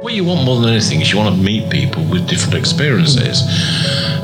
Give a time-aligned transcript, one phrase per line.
[0.00, 3.42] What you want more than anything is you want to meet people with different experiences.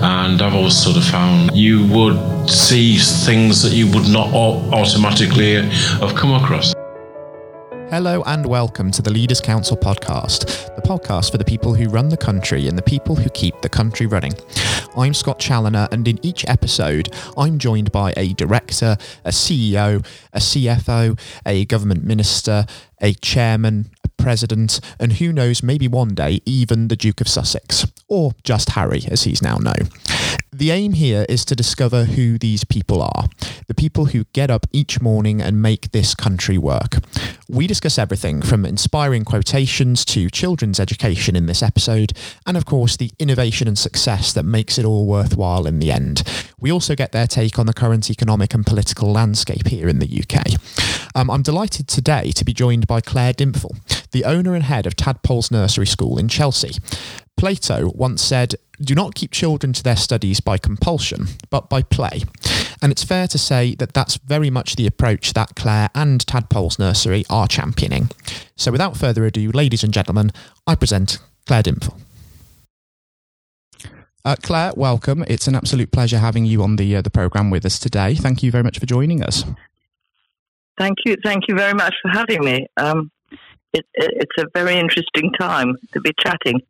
[0.00, 5.54] And I've always sort of found you would see things that you would not automatically
[5.98, 6.74] have come across.
[7.90, 12.08] Hello and welcome to the Leaders Council podcast, the podcast for the people who run
[12.08, 14.32] the country and the people who keep the country running.
[14.96, 20.38] I'm Scott Challinor, and in each episode, I'm joined by a director, a CEO, a
[20.38, 22.64] CFO, a government minister,
[23.00, 23.90] a chairman,
[24.24, 29.04] president, and who knows, maybe one day, even the Duke of Sussex, or just Harry,
[29.08, 29.90] as he's now known.
[30.56, 33.24] The aim here is to discover who these people are,
[33.66, 36.98] the people who get up each morning and make this country work.
[37.48, 42.12] We discuss everything from inspiring quotations to children's education in this episode,
[42.46, 46.22] and of course, the innovation and success that makes it all worthwhile in the end.
[46.60, 50.22] We also get their take on the current economic and political landscape here in the
[50.22, 50.52] UK.
[51.16, 54.94] Um, I'm delighted today to be joined by Claire Dimpfl, the owner and head of
[54.94, 56.78] Tadpoles Nursery School in Chelsea.
[57.36, 62.22] Plato once said, Do not keep children to their studies by compulsion, but by play.
[62.82, 66.78] And it's fair to say that that's very much the approach that Claire and Tadpoles
[66.78, 68.10] Nursery are championing.
[68.56, 70.32] So without further ado, ladies and gentlemen,
[70.66, 71.98] I present Claire Dimpfl.
[74.24, 75.22] Uh, Claire, welcome.
[75.28, 78.14] It's an absolute pleasure having you on the uh, the program with us today.
[78.14, 79.44] Thank you very much for joining us.
[80.78, 81.16] Thank you.
[81.22, 82.66] Thank you very much for having me.
[82.78, 83.10] Um,
[83.74, 86.60] it, it's a very interesting time to be chatting.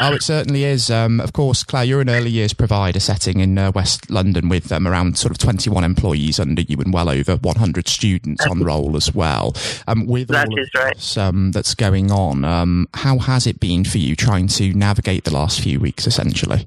[0.00, 0.90] Oh, it certainly is.
[0.90, 4.70] Um, of course, Claire, you're an early years provider setting in uh, West London with
[4.70, 8.96] um, around sort of 21 employees under you and well over 100 students on roll
[8.96, 9.54] as well.
[9.86, 10.94] Um, with that all is right.
[10.94, 15.24] This, um, that's going on, um, how has it been for you trying to navigate
[15.24, 16.66] the last few weeks, essentially?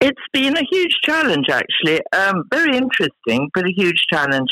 [0.00, 2.00] It's been a huge challenge, actually.
[2.12, 4.48] Um, very interesting, but a huge challenge.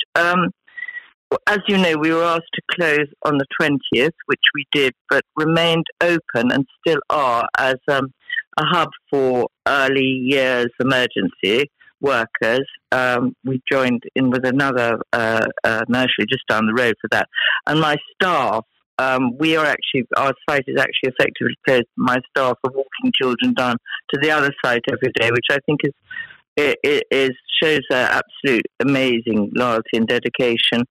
[1.47, 5.25] As you know, we were asked to close on the 20th, which we did, but
[5.37, 8.13] remained open and still are as um,
[8.59, 12.67] a hub for early years emergency workers.
[12.91, 17.29] Um, we joined in with another uh, uh, nursery just down the road for that.
[17.67, 18.65] And my staff,
[18.99, 21.87] um, we are actually, our site is actually effectively closed.
[21.97, 23.77] My staff are walking children down
[24.13, 25.93] to the other site every day, which I think is
[26.57, 27.31] it, it is
[27.63, 30.83] shows their absolute amazing loyalty and dedication.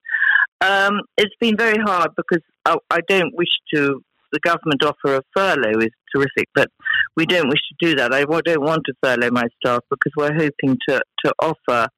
[0.61, 4.01] Um, it's been very hard because I, I, don't wish to.
[4.31, 6.69] The government offer of furlough is terrific, but
[7.17, 8.13] we don't wish to do that.
[8.13, 11.89] I don't want to furlough my staff because we're hoping to, to offer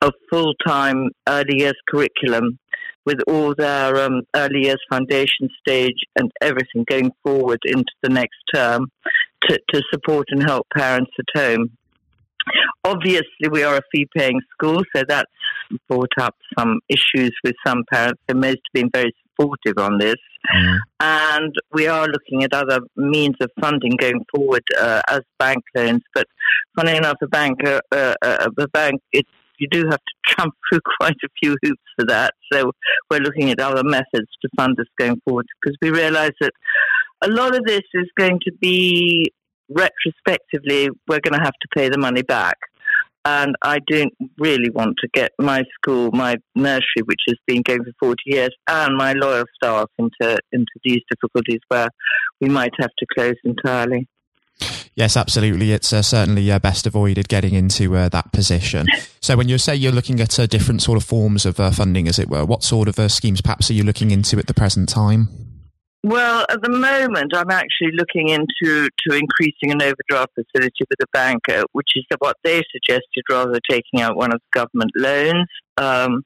[0.00, 2.58] a full time early years curriculum
[3.04, 8.38] with all their um, early years foundation stage and everything going forward into the next
[8.54, 8.90] term
[9.42, 11.70] to, to support and help parents at home.
[12.84, 15.30] Obviously, we are a fee paying school, so that's
[15.88, 18.20] brought up some issues with some parents.
[18.28, 20.16] So, most have been very supportive on this.
[20.54, 20.78] Mm.
[21.00, 26.02] And we are looking at other means of funding going forward uh, as bank loans.
[26.14, 26.26] But
[26.76, 30.54] funny enough, a bank, uh, uh, uh a bank, it's you do have to jump
[30.68, 32.34] through quite a few hoops for that.
[32.52, 32.72] So
[33.10, 36.52] we're looking at other methods to fund this going forward because we realise that
[37.22, 39.32] a lot of this is going to be
[39.68, 42.56] retrospectively, we're going to have to pay the money back.
[43.26, 47.82] And I don't really want to get my school, my nursery, which has been going
[47.84, 51.88] for 40 years, and my loyal staff into, into these difficulties where
[52.42, 54.06] we might have to close entirely.
[54.94, 55.72] Yes, absolutely.
[55.72, 58.86] It's uh, certainly uh, best avoided getting into uh, that position.
[59.20, 62.06] So, when you say you're looking at uh, different sort of forms of uh, funding,
[62.06, 64.54] as it were, what sort of uh, schemes perhaps are you looking into at the
[64.54, 65.43] present time?
[66.06, 71.06] Well, at the moment, I'm actually looking into to increasing an overdraft facility with the
[71.14, 74.90] bank, uh, which is what they suggested, rather than taking out one of the government
[74.94, 75.48] loans.
[75.78, 76.22] Um,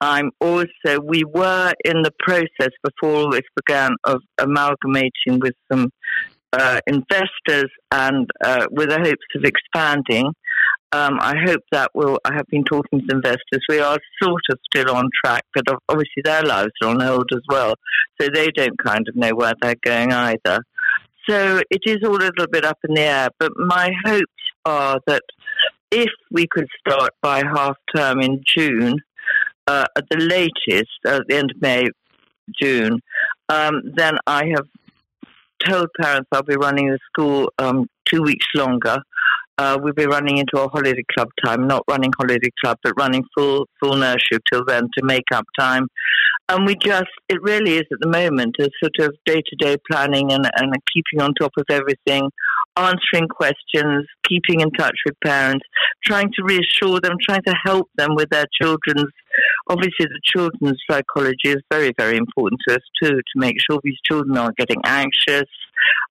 [0.00, 5.90] I'm also, we were in the process before all this began of amalgamating with some
[6.52, 10.32] uh, investors and uh, with the hopes of expanding.
[10.92, 12.18] Um, I hope that will.
[12.24, 13.62] I have been talking to investors.
[13.68, 17.42] We are sort of still on track, but obviously their lives are on hold as
[17.48, 17.74] well,
[18.20, 20.60] so they don't kind of know where they're going either.
[21.28, 23.28] So it is all a little bit up in the air.
[23.38, 24.24] But my hopes
[24.64, 25.22] are that
[25.90, 28.96] if we could start by half term in June,
[29.66, 31.84] uh, at the latest, at the end of May,
[32.58, 33.00] June,
[33.50, 34.66] um, then I have
[35.66, 39.02] told parents I'll be running the school um, two weeks longer
[39.58, 43.24] uh, we'll be running into a holiday club time, not running holiday club, but running
[43.36, 45.88] full full nursery till then to make up time.
[46.48, 49.76] And we just, it really is at the moment a sort of day to day
[49.90, 52.30] planning and, and keeping on top of everything,
[52.76, 55.66] answering questions, keeping in touch with parents,
[56.02, 59.12] trying to reassure them, trying to help them with their children's
[59.68, 63.98] obviously the children's psychology is very, very important to us too, to make sure these
[64.04, 65.48] children aren't getting anxious,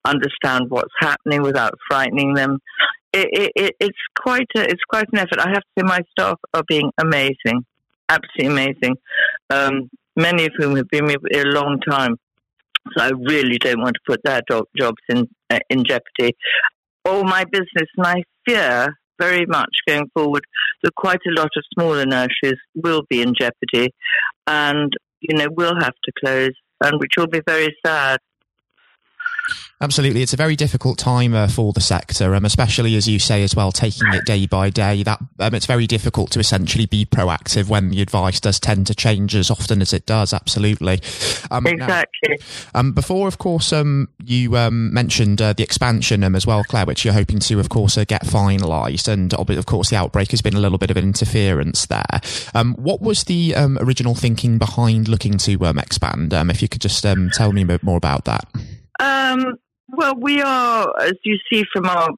[0.05, 2.59] understand what's happening without frightening them.
[3.13, 5.39] It, it, it's quite a, it's quite an effort.
[5.39, 7.65] I have to say, my staff are being amazing,
[8.09, 8.95] absolutely amazing.
[9.49, 12.17] Um, many of whom have been with me a long time.
[12.95, 14.41] So I really don't want to put their
[14.77, 16.35] jobs in uh, in jeopardy.
[17.05, 20.43] All my business, and I fear very much going forward
[20.83, 23.93] that quite a lot of smaller nurseries will be in jeopardy,
[24.45, 28.19] and you know will have to close, and which will be very sad.
[29.79, 33.43] Absolutely, it's a very difficult time uh, for the sector, um, especially as you say
[33.43, 35.03] as well, taking it day by day.
[35.03, 38.95] That um, it's very difficult to essentially be proactive when the advice does tend to
[38.95, 40.33] change as often as it does.
[40.33, 40.99] Absolutely,
[41.51, 42.39] um, exactly.
[42.73, 46.87] Now, um, before, of course, um, you um, mentioned uh, the expansion as well, Claire,
[46.87, 50.41] which you're hoping to, of course, uh, get finalised, and of course, the outbreak has
[50.41, 52.03] been a little bit of an interference there.
[52.77, 56.33] what was the original thinking behind looking to expand?
[56.33, 58.47] if you could just tell me a bit more about that.
[58.99, 59.55] Um,
[59.89, 62.09] well, we are, as you see from our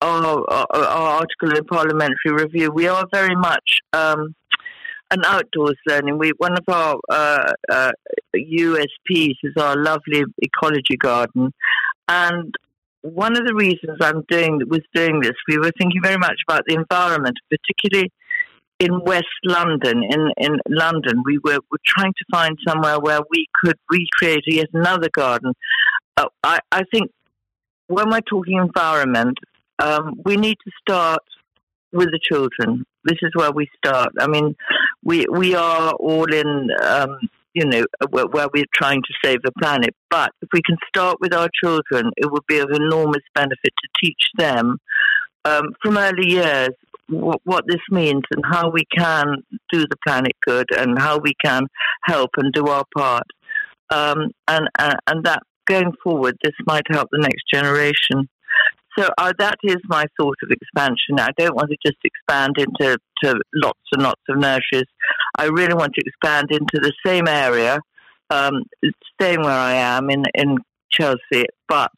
[0.00, 4.34] our, our, article in Parliamentary Review, we are very much um,
[5.10, 6.18] an outdoors learning.
[6.18, 7.92] We one of our uh, uh,
[8.36, 11.52] USPs is our lovely ecology garden,
[12.08, 12.54] and
[13.04, 16.62] one of the reasons I'm doing was doing this, we were thinking very much about
[16.66, 18.10] the environment, particularly
[18.80, 20.02] in West London.
[20.02, 24.68] In in London, we were, were trying to find somewhere where we could recreate yet
[24.72, 25.52] another garden.
[26.16, 27.10] Uh, I, I think
[27.88, 29.38] when we're talking environment,
[29.78, 31.22] um, we need to start
[31.92, 32.84] with the children.
[33.04, 34.12] This is where we start.
[34.18, 34.56] I mean,
[35.02, 37.18] we we are all in, um,
[37.52, 39.94] you know, where, where, we're trying to save the planet.
[40.10, 43.88] But if we can start with our children, it would be of enormous benefit to
[44.02, 44.78] teach them
[45.44, 46.70] um, from early years
[47.08, 51.34] what, what this means and how we can do the planet good and how we
[51.44, 51.66] can
[52.04, 53.26] help and do our part.
[53.90, 58.28] Um, and, uh, and that going forward, this might help the next generation.
[58.98, 61.18] So uh, that is my thought of expansion.
[61.18, 64.88] I don't want to just expand into to lots and lots of nurseries.
[65.36, 67.80] I really want to expand into the same area,
[68.30, 68.62] um,
[69.14, 70.58] staying where I am in in
[70.90, 71.90] Chelsea, but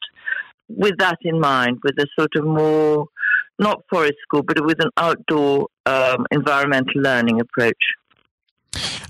[0.67, 3.07] with that in mind, with a sort of more
[3.59, 7.83] not forest school, but with an outdoor um, environmental learning approach.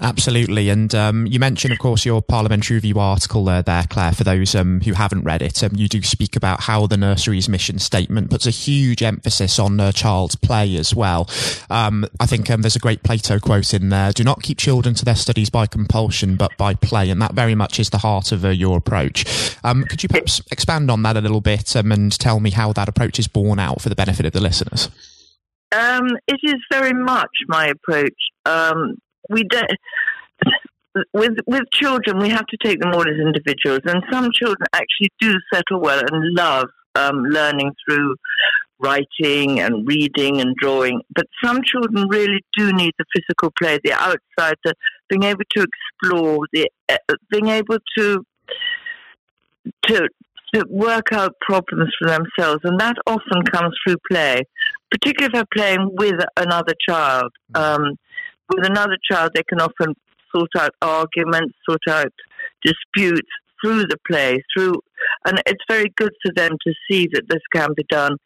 [0.01, 0.69] Absolutely.
[0.69, 4.81] And um, you mentioned, of course, your parliamentary review article there, Claire, for those um,
[4.81, 5.63] who haven't read it.
[5.63, 9.79] Um, you do speak about how the nursery's mission statement puts a huge emphasis on
[9.79, 11.29] uh, child's play as well.
[11.69, 14.95] Um, I think um, there's a great Plato quote in there do not keep children
[14.95, 17.09] to their studies by compulsion, but by play.
[17.09, 19.55] And that very much is the heart of uh, your approach.
[19.63, 22.89] Um, could you perhaps expand on that a little bit and tell me how that
[22.89, 24.89] approach is borne out for the benefit of the listeners?
[25.71, 28.15] Um, it is very much my approach.
[28.45, 28.97] Um,
[29.29, 29.71] we don't
[31.13, 35.11] with with children, we have to take them all as individuals, and some children actually
[35.19, 38.15] do settle well and love um, learning through
[38.79, 41.01] writing and reading and drawing.
[41.15, 44.73] But some children really do need the physical play, the outside, the
[45.09, 46.97] being able to explore, the uh,
[47.31, 48.25] being able to
[49.87, 50.07] to
[50.53, 54.41] to work out problems for themselves, and that often comes through play,
[54.89, 57.31] particularly if they're playing with another child.
[57.53, 57.59] Mm.
[57.59, 57.97] Um,
[58.49, 59.93] with another child, they can often
[60.35, 62.11] sort out arguments, sort out
[62.63, 63.29] disputes
[63.61, 64.75] through the play, through,
[65.25, 68.17] and it's very good for them to see that this can be done.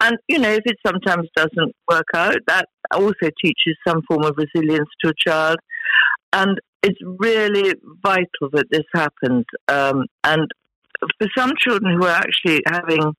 [0.00, 4.36] And you know, if it sometimes doesn't work out, that also teaches some form of
[4.36, 5.58] resilience to a child.
[6.32, 9.44] And it's really vital that this happens.
[9.68, 10.48] Um, and
[11.18, 13.14] for some children who are actually having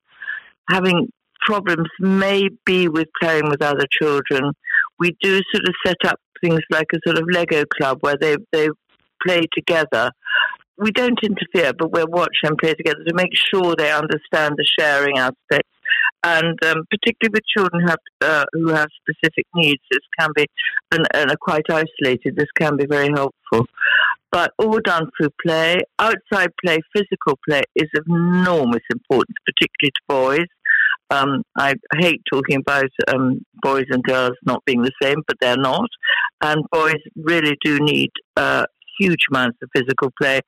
[0.68, 4.52] having problems, maybe with playing with other children,
[4.98, 8.36] we do sort of set up things like a sort of Lego club where they,
[8.52, 8.68] they
[9.26, 10.10] play together.
[10.78, 14.66] We don't interfere, but we'll watch them play together to make sure they understand the
[14.78, 15.68] sharing aspect.
[16.22, 20.46] And um, particularly with children who have, uh, who have specific needs, this can be,
[20.92, 23.66] and, and are quite isolated, this can be very helpful.
[24.30, 25.80] But all done through play.
[25.98, 30.48] Outside play, physical play is of enormous importance, particularly to boys.
[31.10, 35.56] Um, I hate talking about um, boys and girls not being the same, but they're
[35.56, 35.88] not.
[36.42, 38.64] And boys really do need uh,
[38.98, 40.40] huge amounts of physical play.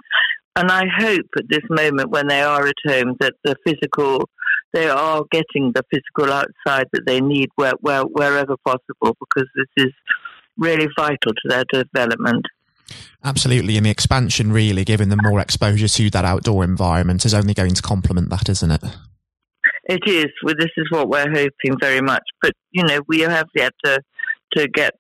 [0.57, 4.29] And I hope at this moment when they are at home that the physical,
[4.73, 9.87] they are getting the physical outside that they need where, where, wherever possible, because this
[9.87, 9.93] is
[10.59, 12.45] really vital to their development.
[13.25, 17.55] Absolutely, and the expansion really giving them more exposure to that outdoor environment is only
[17.55, 18.83] going to complement that, isn't it?
[19.85, 20.27] It is.
[20.45, 22.23] Well, this is what we're hoping very much.
[22.43, 24.01] But you know, we have yet to
[24.57, 24.93] to get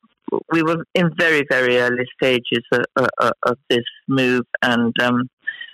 [0.52, 5.28] we were in very very early stages of, of, of this move, and um,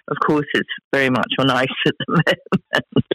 [0.08, 2.06] of course it's very much on ice at the
[2.72, 3.06] moment.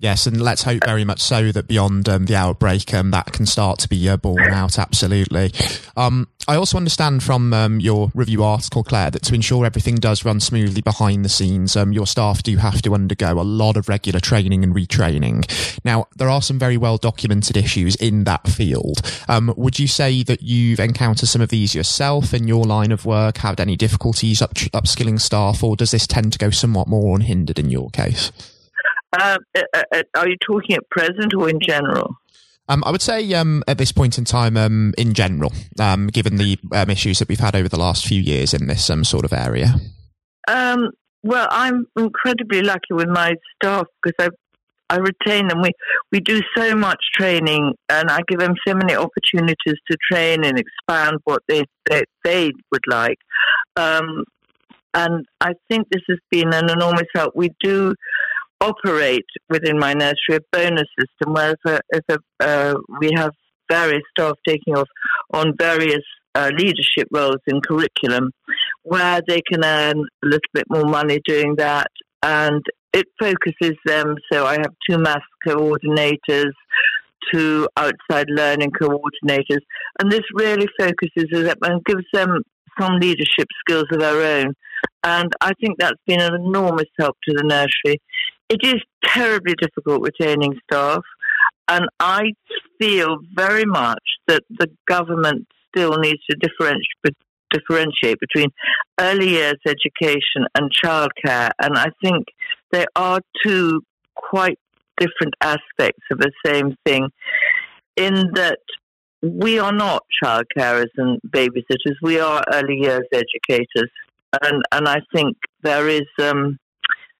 [0.00, 3.44] Yes, and let's hope very much so that beyond um, the outbreak, um, that can
[3.44, 4.78] start to be uh, borne out.
[4.78, 5.52] Absolutely.
[5.94, 10.24] Um, I also understand from um, your review article, Claire, that to ensure everything does
[10.24, 13.90] run smoothly behind the scenes, um, your staff do have to undergo a lot of
[13.90, 15.44] regular training and retraining.
[15.84, 19.02] Now, there are some very well documented issues in that field.
[19.28, 23.04] Um, would you say that you've encountered some of these yourself in your line of
[23.04, 23.36] work?
[23.36, 27.58] Had any difficulties up- upskilling staff, or does this tend to go somewhat more unhindered
[27.58, 28.32] in your case?
[29.12, 32.16] Uh, uh, uh, are you talking at present or in general?
[32.68, 36.36] Um, I would say um, at this point in time, um, in general, um, given
[36.36, 39.24] the um, issues that we've had over the last few years in this um, sort
[39.24, 39.74] of area.
[41.22, 44.28] well, I'm incredibly lucky with my staff because I
[44.88, 45.62] I retain them.
[45.62, 45.70] We
[46.12, 49.56] we do so much training, and I give them so many opportunities
[49.90, 53.18] to train and expand what they they, they would like.
[53.76, 57.34] and I think this has been an enormous help.
[57.36, 57.94] We do
[58.60, 63.32] operate within my nursery a bonus system where if, a, if a, uh, we have
[63.70, 64.88] various staff taking off
[65.32, 68.30] on various uh, leadership roles in curriculum
[68.82, 71.88] where they can earn a little bit more money doing that
[72.22, 72.62] and
[72.92, 76.52] it focuses them so i have two maths coordinators
[77.32, 79.62] two outside learning coordinators
[80.00, 82.42] and this really focuses them and gives them
[82.80, 84.54] some leadership skills of their own
[85.02, 88.00] and I think that's been an enormous help to the nursery.
[88.50, 91.04] It is terribly difficult retaining staff,
[91.68, 92.32] and I
[92.80, 97.16] feel very much that the government still needs to differentiate
[97.52, 98.48] differentiate between
[99.00, 101.50] early years education and childcare.
[101.60, 102.26] And I think
[102.70, 103.82] there are two
[104.14, 104.58] quite
[104.98, 107.08] different aspects of the same thing
[107.96, 108.58] in that
[109.22, 113.90] we are not child carers and babysitters, we are early years educators
[114.42, 116.58] and and I think there is um,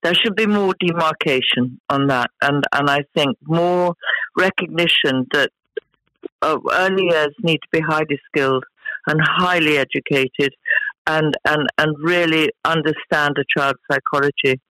[0.02, 3.94] there should be more demarcation on that, and and I think more
[4.36, 5.50] recognition that
[6.42, 8.64] uh, early years need to be highly skilled
[9.06, 10.54] and highly educated,
[11.06, 14.60] and and and really understand a child's psychology.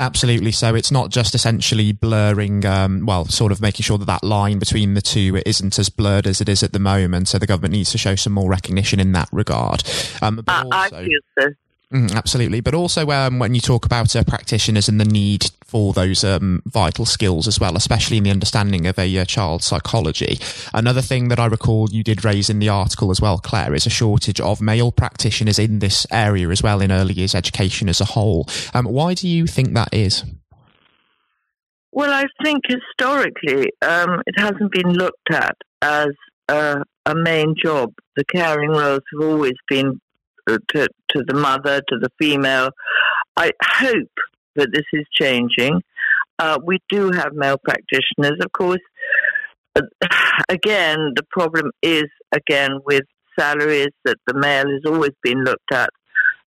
[0.00, 0.52] Absolutely.
[0.52, 4.58] So it's not just essentially blurring, um, well, sort of making sure that that line
[4.58, 7.28] between the two isn't as blurred as it is at the moment.
[7.28, 9.82] So the government needs to show some more recognition in that regard.
[10.22, 11.48] Um, but also, I feel so.
[11.92, 12.60] Mm, absolutely.
[12.60, 16.62] But also, um, when you talk about uh, practitioners and the need for those um,
[16.66, 20.38] vital skills as well, especially in the understanding of a uh, child's psychology,
[20.74, 23.86] another thing that I recall you did raise in the article as well, Claire, is
[23.86, 28.02] a shortage of male practitioners in this area as well in early years education as
[28.02, 28.46] a whole.
[28.74, 30.24] Um, why do you think that is?
[31.90, 36.08] Well, I think historically um, it hasn't been looked at as
[36.50, 37.94] a main job.
[38.16, 39.98] The caring roles have always been
[40.56, 42.70] to, to the mother, to the female.
[43.36, 44.08] I hope
[44.56, 45.82] that this is changing.
[46.38, 48.80] Uh, we do have male practitioners, of course.
[50.48, 53.04] Again, the problem is again with
[53.38, 55.90] salaries that the male has always been looked at,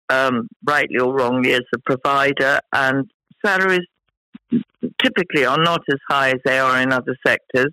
[0.09, 3.11] um, rightly or wrongly, as a provider, and
[3.45, 3.87] salaries
[5.03, 7.73] typically are not as high as they are in other sectors.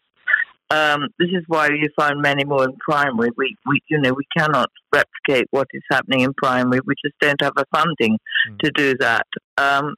[0.69, 3.29] Um, this is why you find many more in primary.
[3.37, 6.81] We, we, you know, we cannot replicate what is happening in primary.
[6.85, 8.17] We just don't have the funding
[8.49, 8.59] mm.
[8.59, 9.27] to do that.
[9.57, 9.95] Um,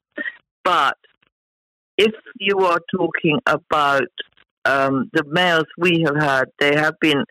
[0.64, 0.96] but
[1.98, 4.08] if you are talking about
[4.64, 7.24] um, the males we have had, they have been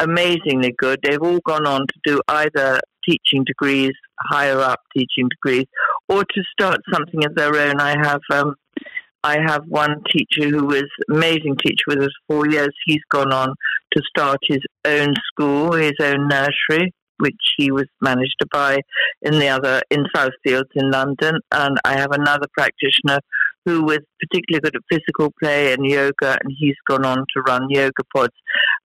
[0.00, 1.00] amazingly good.
[1.02, 5.66] They've all gone on to do either teaching degrees, higher up teaching degrees,
[6.08, 7.80] or to start something of their own.
[7.80, 8.54] I have um,
[9.24, 12.70] I have one teacher who was amazing teacher with us four years.
[12.86, 13.54] He's gone on
[13.92, 18.80] to start his own school, his own nursery, which he was managed to buy
[19.22, 21.40] in the other in Southfields in London.
[21.52, 23.18] And I have another practitioner
[23.64, 27.68] who was particularly good at physical play and yoga, and he's gone on to run
[27.68, 28.32] yoga pods.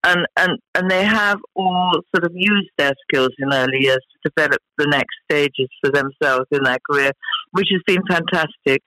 [0.04, 4.30] And and and they have all sort of used their skills in early years to
[4.36, 7.12] develop the next stages for themselves in their career,
[7.52, 8.82] which has been fantastic.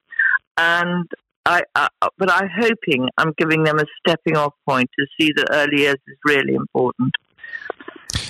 [0.58, 1.06] And
[1.46, 1.88] I, I,
[2.18, 5.96] but I'm hoping I'm giving them a stepping off point to see that early years
[6.08, 7.12] is really important.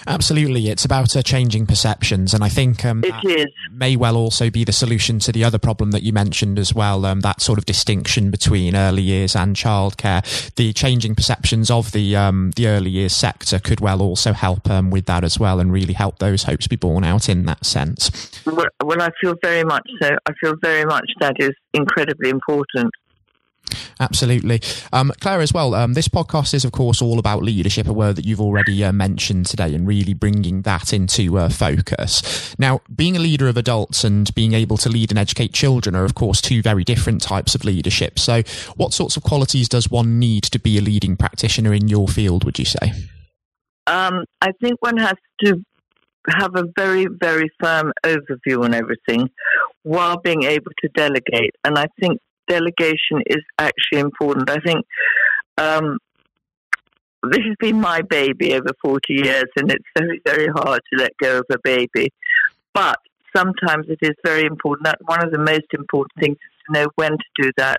[0.09, 3.47] Absolutely, it's about uh, changing perceptions, and I think um, it is.
[3.73, 7.05] may well also be the solution to the other problem that you mentioned as well.
[7.05, 12.15] Um, that sort of distinction between early years and childcare, the changing perceptions of the
[12.15, 15.73] um, the early years sector could well also help um, with that as well, and
[15.73, 18.31] really help those hopes be borne out in that sense.
[18.47, 20.17] Well, well, I feel very much so.
[20.27, 22.93] I feel very much that is incredibly important.
[23.99, 24.61] Absolutely.
[24.93, 28.17] Um, Claire, as well, um, this podcast is, of course, all about leadership, a word
[28.17, 32.55] that you've already uh, mentioned today, and really bringing that into uh, focus.
[32.59, 36.05] Now, being a leader of adults and being able to lead and educate children are,
[36.05, 38.19] of course, two very different types of leadership.
[38.19, 38.43] So,
[38.77, 42.45] what sorts of qualities does one need to be a leading practitioner in your field,
[42.45, 42.93] would you say?
[43.87, 45.63] Um, I think one has to
[46.29, 49.31] have a very, very firm overview on everything
[49.85, 51.55] while being able to delegate.
[51.65, 52.19] And I think
[52.49, 54.51] delegation is actually important.
[54.51, 54.85] I think
[55.59, 55.99] um,
[57.31, 61.13] this has been my baby over 40 years, and it's very, very hard to let
[61.21, 62.11] go of a baby.
[62.75, 62.99] But
[63.35, 64.85] sometimes it is very important.
[64.85, 67.79] That one of the most important things is to know when to do that,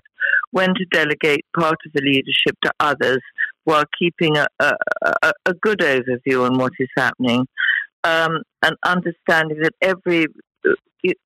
[0.50, 3.20] when to delegate part of the leadership to others
[3.64, 7.46] while keeping a, a, a, good overview on what is happening.
[8.04, 10.26] Um, and understanding that every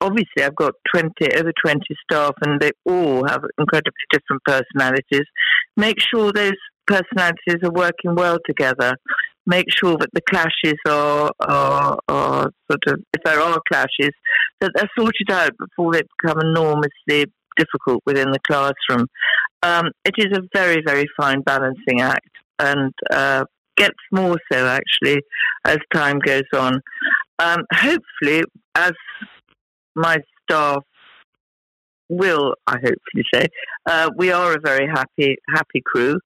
[0.00, 5.26] obviously I've got 20, over 20 staff and they all have incredibly different personalities.
[5.76, 6.52] Make sure those
[6.86, 8.94] personalities are working well together.
[9.46, 14.10] Make sure that the clashes are, are, are sort of, if there are clashes,
[14.60, 19.06] that they're sorted out before they become enormously difficult within the classroom.
[19.62, 23.44] Um, it is a very, very fine balancing act and uh,
[23.76, 25.22] gets more so actually
[25.64, 26.80] as time goes on.
[27.42, 28.44] Um, hopefully,
[28.76, 28.92] as
[29.96, 30.84] my staff
[32.08, 33.46] will, I hopefully say,
[33.86, 36.18] uh, we are a very happy, happy crew.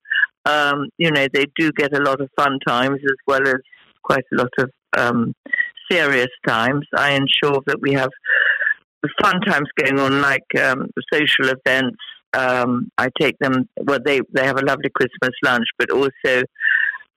[0.45, 3.61] Um, you know, they do get a lot of fun times as well as
[4.03, 5.33] quite a lot of um,
[5.89, 6.85] serious times.
[6.95, 8.09] I ensure that we have
[9.21, 11.97] fun times going on, like um, social events.
[12.33, 13.67] Um, I take them.
[13.81, 16.43] Well, they they have a lovely Christmas lunch, but also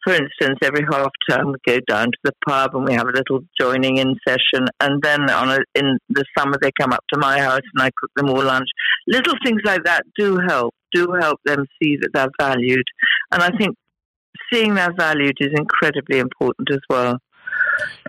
[0.04, 3.12] for instance, every half term we go down to the pub and we have a
[3.12, 7.18] little joining in session, and then on a, in the summer they come up to
[7.18, 8.68] my house and I cook them all lunch.
[9.06, 12.86] Little things like that do help, do help them see that they're valued,
[13.32, 13.76] and I think
[14.52, 17.18] seeing they're valued is incredibly important as well.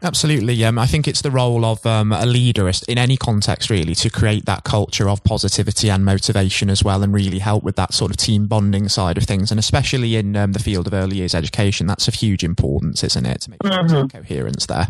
[0.04, 0.64] Absolutely.
[0.66, 4.10] Um, I think it's the role of um, a leader in any context, really, to
[4.10, 8.10] create that culture of positivity and motivation as well, and really help with that sort
[8.10, 9.52] of team bonding side of things.
[9.52, 13.26] And especially in um, the field of early years education, that's of huge importance, isn't
[13.26, 13.42] it?
[13.42, 14.08] To make sure mm-hmm.
[14.08, 14.88] coherence there.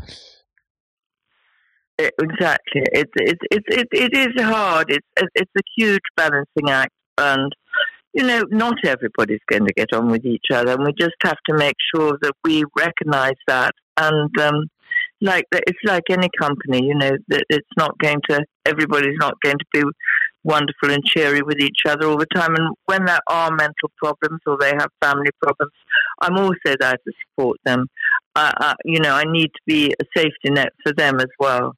[1.97, 2.83] exactly.
[2.93, 4.91] It's it, it, it, it is hard.
[4.91, 7.51] It's it's a huge balancing act, and
[8.13, 11.37] you know, not everybody's going to get on with each other, and we just have
[11.49, 13.71] to make sure that we recognise that.
[14.01, 14.65] And um,
[15.21, 19.57] like it's like any company, you know, that it's not going to everybody's not going
[19.57, 19.83] to be
[20.43, 22.55] wonderful and cheery with each other all the time.
[22.55, 25.71] And when there are mental problems or they have family problems,
[26.21, 27.85] I'm also there to support them.
[28.35, 31.75] Uh, uh, you know, I need to be a safety net for them as well.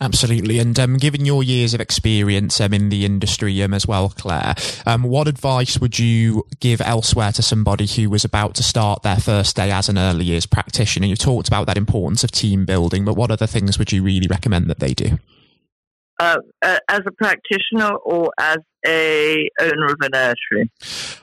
[0.00, 0.58] Absolutely.
[0.58, 4.54] And um, given your years of experience um, in the industry um, as well, Claire,
[4.84, 9.16] um, what advice would you give elsewhere to somebody who was about to start their
[9.16, 11.06] first day as an early years practitioner?
[11.06, 14.28] You talked about that importance of team building, but what other things would you really
[14.28, 15.18] recommend that they do?
[16.18, 20.70] Uh, as a practitioner or as a owner of a nursery?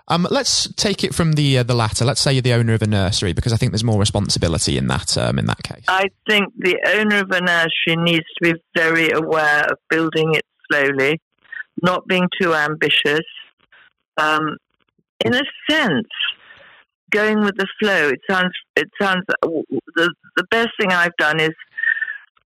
[0.07, 2.05] Um, let's take it from the uh, the latter.
[2.05, 4.87] Let's say you're the owner of a nursery because I think there's more responsibility in
[4.87, 5.85] that um, in that case.
[5.87, 10.45] I think the owner of a nursery needs to be very aware of building it
[10.71, 11.21] slowly,
[11.81, 13.25] not being too ambitious.
[14.17, 14.57] Um,
[15.25, 16.07] in a sense,
[17.13, 18.09] going with the flow.
[18.09, 19.23] It sounds it sounds
[19.95, 21.51] the the best thing I've done is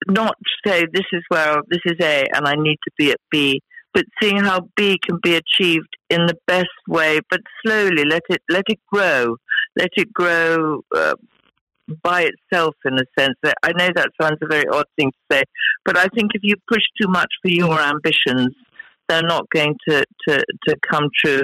[0.06, 3.60] not say this is where this is A and I need to be at B,
[3.92, 8.42] but seeing how B can be achieved in the best way, but slowly let it
[8.48, 9.36] let it grow,
[9.76, 11.14] let it grow uh,
[12.02, 13.34] by itself in a sense.
[13.62, 15.42] I know that sounds a very odd thing to say,
[15.84, 18.54] but I think if you push too much for your ambitions,
[19.08, 21.42] they're not going to to, to come true.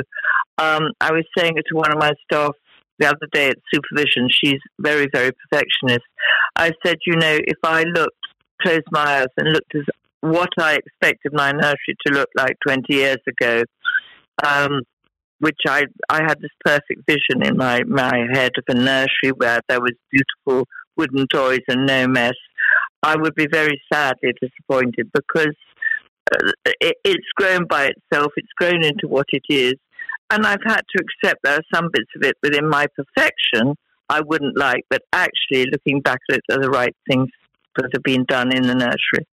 [0.58, 2.52] Um, I was saying it to one of my staff
[2.98, 4.28] the other day at supervision.
[4.30, 6.04] She's very very perfectionist.
[6.56, 8.14] I said, you know, if I looked
[8.64, 12.82] closed my eyes and looked at what I expected my nursery to look like 20
[12.88, 13.62] years ago,
[14.46, 14.80] um,
[15.40, 19.60] which I, I had this perfect vision in my, my head of a nursery where
[19.68, 22.34] there was beautiful wooden toys and no mess,
[23.02, 25.54] I would be very sadly disappointed because
[26.34, 29.74] uh, it, it's grown by itself, it's grown into what it is.
[30.30, 33.74] And I've had to accept there are some bits of it within my perfection
[34.08, 37.28] I wouldn't like, but actually looking back at it are the right things
[37.76, 39.26] that have been done in the nursery.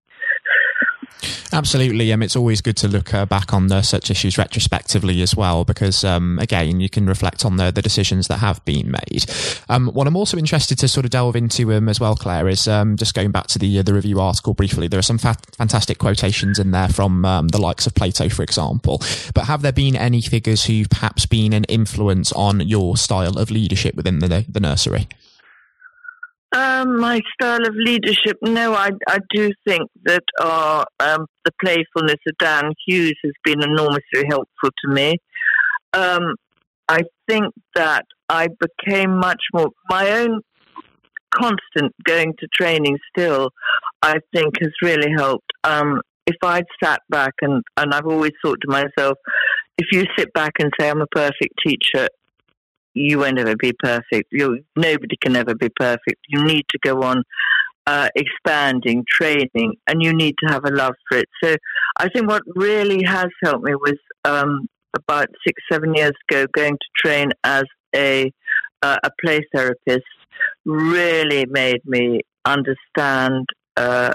[1.52, 2.12] Absolutely.
[2.12, 6.02] Um, it's always good to look uh, back on such issues retrospectively as well, because
[6.02, 9.26] um, again, you can reflect on the, the decisions that have been made.
[9.68, 12.66] Um, what I'm also interested to sort of delve into um, as well, Claire, is
[12.66, 14.88] um, just going back to the uh, the review article briefly.
[14.88, 18.42] There are some fa- fantastic quotations in there from um, the likes of Plato, for
[18.42, 19.02] example.
[19.34, 23.50] But have there been any figures who've perhaps been an influence on your style of
[23.50, 25.08] leadership within the, the nursery?
[26.54, 32.18] Um, my style of leadership, no, I, I do think that uh, um, the playfulness
[32.26, 35.16] of Dan Hughes has been enormously helpful to me.
[35.94, 36.34] Um,
[36.88, 40.40] I think that I became much more my own
[41.34, 43.50] constant going to training still.
[44.02, 45.50] I think has really helped.
[45.64, 49.16] Um, if I'd sat back and and I've always thought to myself,
[49.78, 52.08] if you sit back and say I'm a perfect teacher,
[52.94, 54.28] you won't ever be perfect.
[54.30, 56.20] you nobody can ever be perfect.
[56.28, 57.22] You need to go on
[57.86, 61.28] uh, expanding, training, and you need to have a love for it.
[61.42, 61.56] So
[61.98, 66.74] I think what really has helped me was um, about six, seven years ago going
[66.74, 68.30] to train as a
[68.82, 70.02] uh, a play therapist.
[70.64, 74.14] Really made me understand uh,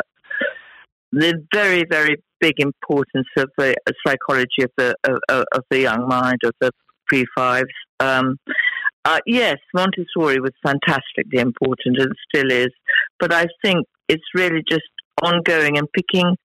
[1.11, 6.39] the very, very big importance of the psychology of the of, of the young mind
[6.43, 6.71] of the
[7.07, 7.73] pre fives.
[7.99, 8.37] Um,
[9.05, 12.73] uh, yes, Montessori was fantastically important and still is,
[13.19, 14.83] but I think it's really just
[15.23, 16.35] ongoing and picking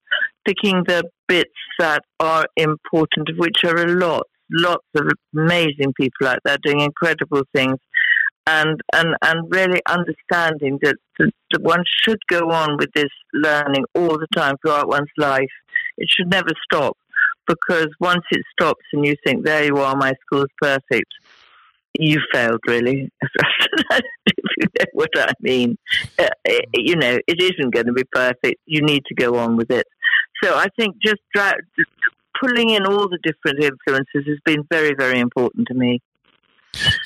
[0.45, 6.39] picking the bits that are important, which are a lot, lots of amazing people out
[6.43, 7.77] there doing incredible things,
[8.47, 13.85] and and and really understanding that, that, that one should go on with this learning
[13.95, 15.51] all the time throughout one's life.
[15.97, 16.97] It should never stop
[17.47, 21.11] because once it stops and you think, there you are, my school's perfect,
[21.99, 23.11] you failed, really.
[23.21, 24.01] if
[24.57, 25.77] you know what I mean.
[26.17, 28.59] Uh, it, you know, it isn't going to be perfect.
[28.65, 29.85] You need to go on with it.
[30.43, 31.53] So I think just dra-
[32.39, 36.01] pulling in all the different influences has been very, very important to me.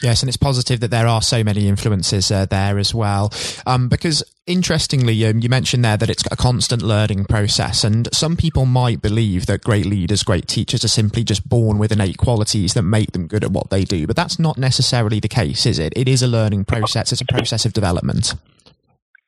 [0.01, 3.31] Yes, and it's positive that there are so many influences uh, there as well.
[3.65, 8.35] Um, because interestingly, um, you mentioned there that it's a constant learning process, and some
[8.35, 12.73] people might believe that great leaders, great teachers are simply just born with innate qualities
[12.73, 14.07] that make them good at what they do.
[14.07, 15.93] But that's not necessarily the case, is it?
[15.95, 18.33] It is a learning process, it's a process of development.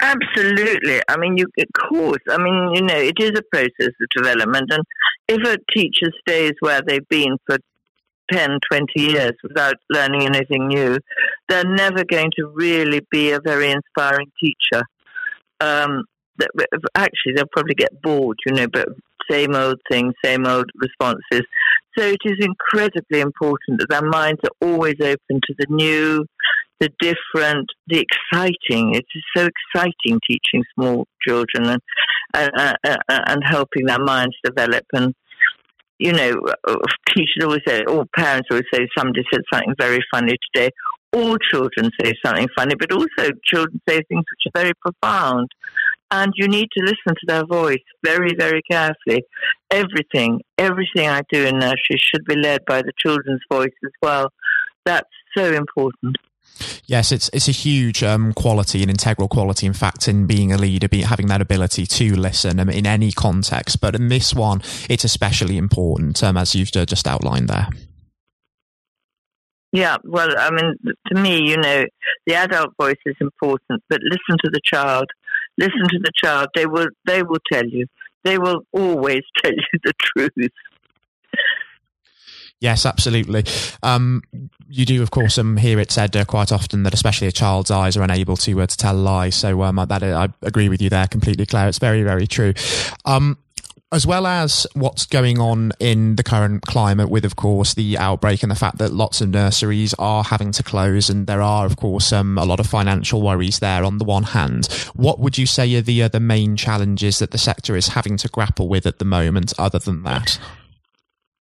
[0.01, 1.01] Absolutely.
[1.09, 2.21] I mean, you, of course.
[2.29, 4.71] I mean, you know, it is a process of development.
[4.71, 4.83] And
[5.27, 7.57] if a teacher stays where they've been for
[8.31, 10.97] 10, 20 years without learning anything new,
[11.47, 14.83] they're never going to really be a very inspiring teacher.
[15.59, 16.03] Um,
[16.95, 18.87] actually, they'll probably get bored, you know, but
[19.29, 21.43] same old things, same old responses.
[21.97, 26.25] So it is incredibly important that their minds are always open to the new,
[26.79, 28.95] the different, the exciting.
[28.95, 31.81] It is so exciting teaching small children and
[32.33, 35.15] and, and helping their minds develop and
[35.99, 36.77] you know, uh,
[37.13, 40.71] teachers always say, or parents always say, somebody said something very funny today.
[41.11, 45.49] All children say something funny, but also children say things which are very profound.
[46.11, 49.23] And you need to listen to their voice very, very carefully.
[49.69, 54.31] Everything, everything I do in nursery should be led by the children's voice as well.
[54.85, 56.17] That's so important.
[56.85, 60.57] Yes, it's it's a huge um, quality, an integral quality, in fact, in being a
[60.57, 63.79] leader, be, having that ability to listen um, in any context.
[63.79, 67.69] But in this one, it's especially important, um, as you've just outlined there.
[69.71, 70.75] Yeah, well, I mean,
[71.07, 71.85] to me, you know,
[72.25, 75.05] the adult voice is important, but listen to the child.
[75.59, 76.47] Listen to the child.
[76.55, 76.87] They will.
[77.05, 77.85] They will tell you.
[78.23, 80.51] They will always tell you the truth.
[82.61, 83.45] Yes, absolutely.
[83.83, 84.21] Um,
[84.67, 87.71] you do, of course, um, hear it said uh, quite often that especially a child's
[87.71, 89.35] eyes are unable to uh, to tell lies.
[89.35, 91.69] So um, that I agree with you there completely, Claire.
[91.69, 92.53] It's very, very true.
[93.05, 93.37] Um,
[93.91, 98.43] as well as what's going on in the current climate with, of course, the outbreak
[98.43, 101.75] and the fact that lots of nurseries are having to close and there are, of
[101.75, 104.67] course, um, a lot of financial worries there on the one hand.
[104.93, 108.17] What would you say are the, uh, the main challenges that the sector is having
[108.17, 110.39] to grapple with at the moment other than that?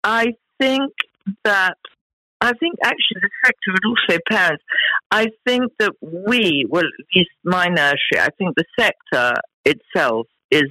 [0.04, 0.92] I think
[1.44, 1.78] that
[2.42, 4.64] I think actually the sector and also parents.
[5.12, 9.34] I think that we, well, at least my nursery, I think the sector
[9.66, 10.64] itself is.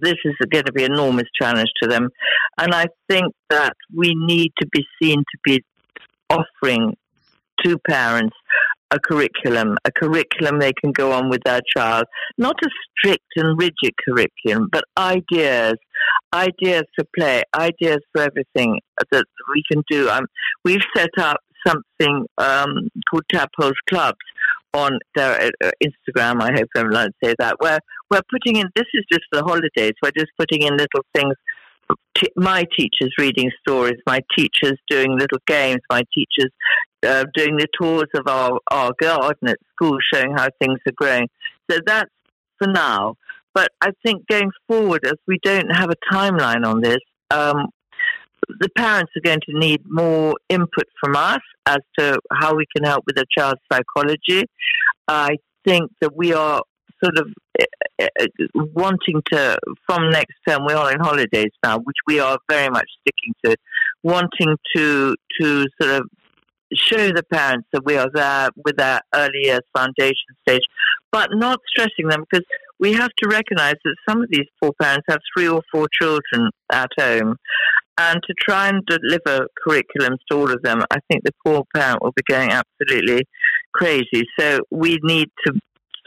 [0.00, 2.08] This is going to be an enormous challenge to them,
[2.56, 5.64] and I think that we need to be seen to be
[6.30, 6.96] offering
[7.64, 8.36] to parents
[8.90, 12.04] a curriculum, a curriculum they can go on with their child.
[12.38, 12.68] Not a
[12.98, 15.74] strict and rigid curriculum, but ideas,
[16.32, 20.08] ideas for play, ideas for everything that we can do.
[20.08, 20.26] Um,
[20.64, 24.18] we've set up something um, called Tadpoles Clubs
[24.72, 26.40] on their uh, Instagram.
[26.42, 28.68] I hope I'm allowed to say that, where we're putting in.
[28.76, 29.92] This is just the holidays.
[30.02, 31.34] We're just putting in little things.
[32.34, 36.50] My teachers reading stories, my teachers doing little games, my teachers
[37.06, 41.28] uh, doing the tours of our, our garden at school, showing how things are growing.
[41.70, 42.10] So that's
[42.58, 43.16] for now.
[43.54, 46.98] But I think going forward, as we don't have a timeline on this,
[47.30, 47.68] um,
[48.60, 52.84] the parents are going to need more input from us as to how we can
[52.84, 54.44] help with the child's psychology.
[55.08, 56.62] I think that we are
[57.02, 57.28] sort of
[58.00, 58.06] uh,
[58.54, 62.88] wanting to, from next term, we are in holidays now, which we are very much
[63.00, 63.56] sticking to,
[64.02, 66.08] wanting to to sort of
[66.74, 70.14] show the parents that we are there with our early years foundation
[70.48, 70.62] stage,
[71.12, 72.44] but not stressing them because
[72.78, 76.50] we have to recognize that some of these poor parents have three or four children
[76.72, 77.36] at home.
[77.98, 82.02] And to try and deliver curriculums to all of them, I think the poor parent
[82.02, 83.26] will be going absolutely
[83.72, 84.24] crazy.
[84.38, 85.54] So we need to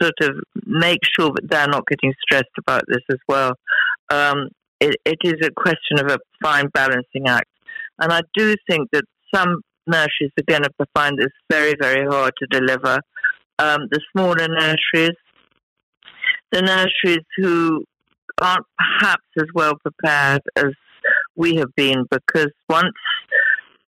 [0.00, 3.54] sort of make sure that they're not getting stressed about this as well.
[4.10, 4.48] Um,
[4.80, 7.48] it, it is a question of a fine balancing act.
[7.98, 12.32] And I do think that some nurseries are going to find this very, very hard
[12.38, 13.00] to deliver.
[13.58, 15.16] Um, the smaller nurseries,
[16.52, 17.84] the nurseries who
[18.40, 20.72] aren't perhaps as well prepared as
[21.36, 22.94] we have been, because once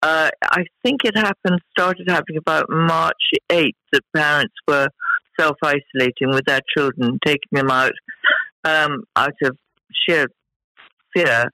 [0.03, 3.15] uh, I think it happened, started happening about March
[3.51, 4.89] 8th, that parents were
[5.39, 7.93] self isolating with their children, taking them out
[8.65, 9.57] um, out of
[9.93, 10.27] sheer
[11.15, 11.47] fear.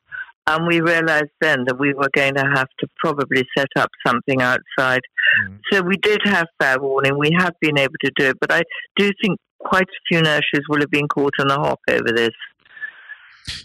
[0.46, 4.42] And we realized then that we were going to have to probably set up something
[4.42, 5.02] outside.
[5.40, 5.60] Mm.
[5.70, 7.16] So we did have fair warning.
[7.18, 8.62] We have been able to do it, but I
[8.96, 12.30] do think quite a few nurseries will have been caught on the hop over this.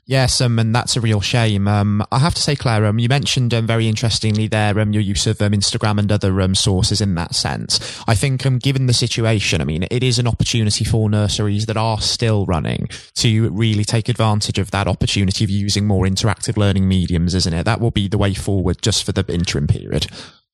[0.06, 1.68] Yes, um, and that's a real shame.
[1.68, 5.02] Um, I have to say, Claire, um, you mentioned um, very interestingly there um, your
[5.02, 8.04] use of um, Instagram and other sources in that sense.
[8.08, 12.00] I think, given the situation, I mean, it is an opportunity for nurseries that are
[12.00, 17.36] still running to really take advantage of that opportunity of using more interactive learning mediums,
[17.36, 17.64] isn't it?
[17.64, 20.08] That will be the way forward just for the interim period.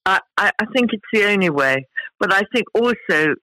[0.05, 1.87] I, I think it's the only way.
[2.19, 3.35] But I think also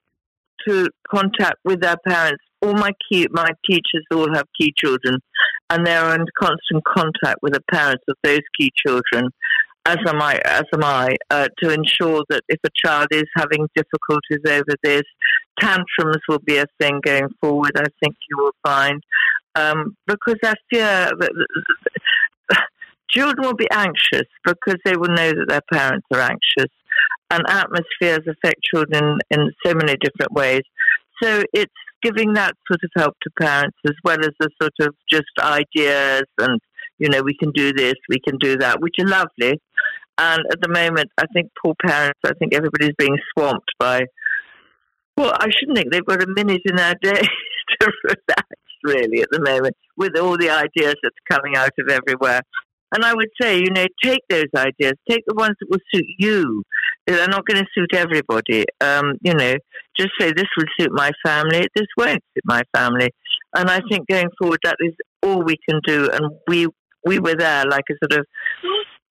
[0.66, 2.42] to contact with their parents.
[2.62, 5.18] All my key, my teachers all have key children,
[5.70, 9.30] and they're in constant contact with the parents of those key children.
[9.86, 13.66] As am I, as am I, uh, to ensure that if a child is having
[13.74, 15.02] difficulties over this,
[15.58, 17.72] tantrums will be a thing going forward.
[17.76, 19.00] I think you will find
[19.54, 21.10] um, because I fear
[23.10, 26.72] children will be anxious because they will know that their parents are anxious
[27.30, 30.62] and atmospheres affect children in so many different ways.
[31.22, 34.94] So it's giving that sort of help to parents as well as the sort of
[35.08, 36.60] just ideas and,
[36.98, 39.60] you know, we can do this, we can do that, which are lovely.
[40.18, 44.02] And at the moment, I think poor parents, I think everybody's being swamped by,
[45.16, 47.22] well, I shouldn't think they've got a minute in their day
[47.80, 48.48] to relax,
[48.84, 52.42] really, at the moment, with all the ideas that's coming out of everywhere.
[52.92, 56.06] And I would say, you know, take those ideas, take the ones that will suit
[56.18, 56.64] you.
[57.06, 58.64] They're not going to suit everybody.
[58.80, 59.54] Um, you know,
[59.96, 63.10] just say this will suit my family, this won't suit my family.
[63.56, 66.10] And I think going forward, that is all we can do.
[66.12, 66.66] And we
[67.04, 68.26] we were there like a sort of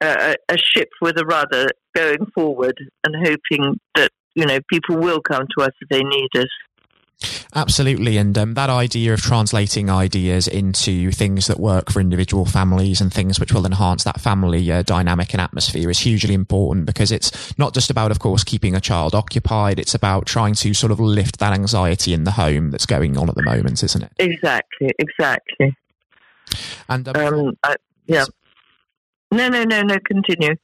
[0.02, 5.22] uh, a ship with a rudder going forward and hoping that you know people will
[5.22, 6.48] come to us if they need us.
[7.54, 8.18] Absolutely.
[8.18, 13.12] And um, that idea of translating ideas into things that work for individual families and
[13.12, 17.58] things which will enhance that family uh, dynamic and atmosphere is hugely important because it's
[17.58, 19.80] not just about, of course, keeping a child occupied.
[19.80, 23.28] It's about trying to sort of lift that anxiety in the home that's going on
[23.28, 24.12] at the moment, isn't it?
[24.18, 24.92] Exactly.
[24.98, 25.76] Exactly.
[26.88, 28.26] And um, um, I, yeah.
[29.32, 29.98] No, no, no, no.
[30.06, 30.56] Continue.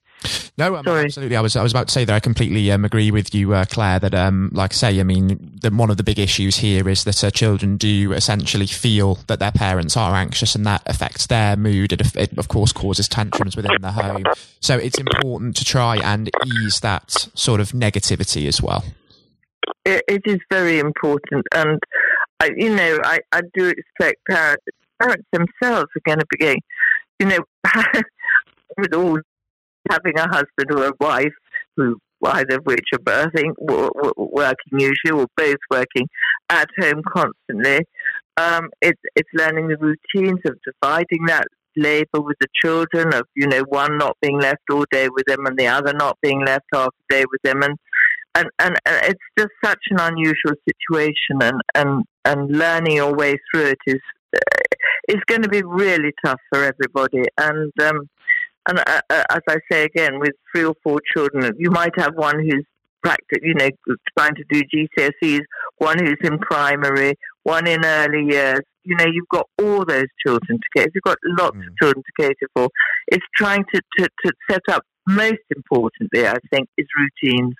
[0.58, 1.36] No, um, absolutely.
[1.36, 3.66] I was I was about to say that I completely um, agree with you, uh,
[3.66, 4.00] Claire.
[4.00, 7.04] That, um, like I say, I mean, the, one of the big issues here is
[7.04, 11.58] that uh, children do essentially feel that their parents are anxious, and that affects their
[11.58, 11.92] mood.
[11.92, 14.24] It, it, of course, causes tantrums within the home.
[14.62, 18.86] So it's important to try and ease that sort of negativity as well.
[19.84, 21.80] it, it is very important, and
[22.40, 24.64] I, you know, I, I do expect parents
[25.00, 26.62] parents themselves are going to be,
[27.20, 27.40] you know,
[28.78, 29.20] with all
[29.90, 31.34] having a husband or a wife
[31.76, 33.54] who either of which are birthing,
[34.18, 36.08] working usually, or both working
[36.50, 37.86] at home constantly.
[38.38, 41.46] Um, it's it's learning the routines of dividing that
[41.78, 45.46] labour with the children, of you know one not being left all day with them
[45.46, 47.78] and the other not being left half a day with them, and
[48.36, 53.38] and, and, and it's just such an unusual situation, and, and, and learning your way
[53.50, 54.02] through it is
[54.36, 54.60] uh,
[55.08, 58.10] is going to be really tough for everybody, and um,
[58.68, 62.16] and uh, uh, as I say again, with three or four children, you might have
[62.16, 62.66] one who's
[63.06, 63.70] practice, you know,
[64.18, 65.42] trying to do GCSEs,
[65.78, 68.62] one who's in primary, one in early years.
[68.84, 70.92] You know, you've got all those children to cater.
[70.94, 71.68] You've got lots mm.
[71.68, 72.70] of children to cater for.
[73.08, 77.54] It's trying to, to, to set up, most importantly, I think, is routines.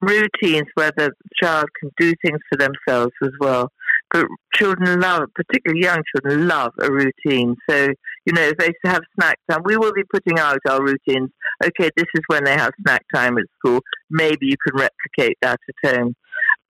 [0.00, 1.10] Routines where the
[1.42, 3.70] child can do things for themselves as well.
[4.10, 7.56] But children love, particularly young children, love a routine.
[7.68, 7.88] So,
[8.26, 11.30] you know, if they have snack time, we will be putting out our routines.
[11.62, 13.80] Okay, this is when they have snack time at school.
[14.10, 16.14] Maybe you can replicate that at home.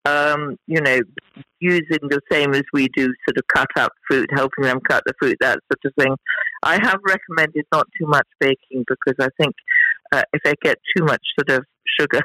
[0.07, 1.01] Um, you know,
[1.61, 5.13] using the same as we do, sort of cut up fruit, helping them cut the
[5.19, 6.17] fruit, that sort of thing.
[6.63, 9.55] I have recommended not too much baking because I think
[10.13, 11.65] uh, if they get too much sort of
[11.99, 12.23] sugar,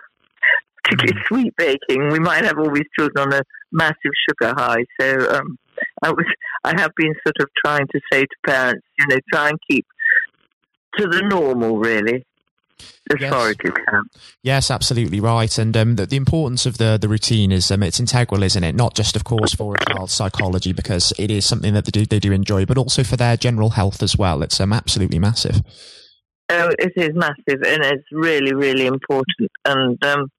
[0.85, 1.27] particularly mm.
[1.27, 3.95] sweet baking, we might have all these children on a massive
[4.29, 4.83] sugar high.
[4.99, 5.57] So um,
[6.03, 6.25] I was,
[6.63, 9.85] I have been sort of trying to say to parents, you know, try and keep
[10.97, 12.25] to the normal, really
[13.11, 13.31] as yes.
[13.31, 14.03] far as you can.
[14.41, 15.57] Yes, absolutely right.
[15.57, 18.75] And um, the, the, importance of the the routine is um, it's integral, isn't it?
[18.75, 22.05] Not just, of course, for a child's psychology because it is something that they do
[22.05, 24.41] they do enjoy, but also for their general health as well.
[24.41, 25.61] It's um, absolutely massive.
[26.49, 29.51] Oh, it is massive, and it's really, really important.
[29.65, 30.29] And um,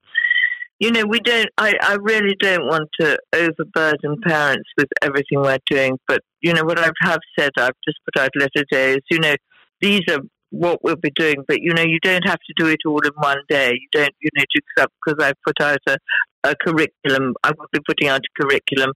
[0.78, 1.48] you know, we don't.
[1.56, 5.98] I, I really don't want to overburden parents with everything we're doing.
[6.06, 8.98] But you know, what I have said, I've just put out letter days.
[9.10, 9.34] You know,
[9.80, 11.44] these are what we'll be doing.
[11.48, 13.72] But you know, you don't have to do it all in one day.
[13.72, 15.96] You don't, you know, just because I've put out a,
[16.44, 17.34] a curriculum.
[17.42, 18.92] I will be putting out a curriculum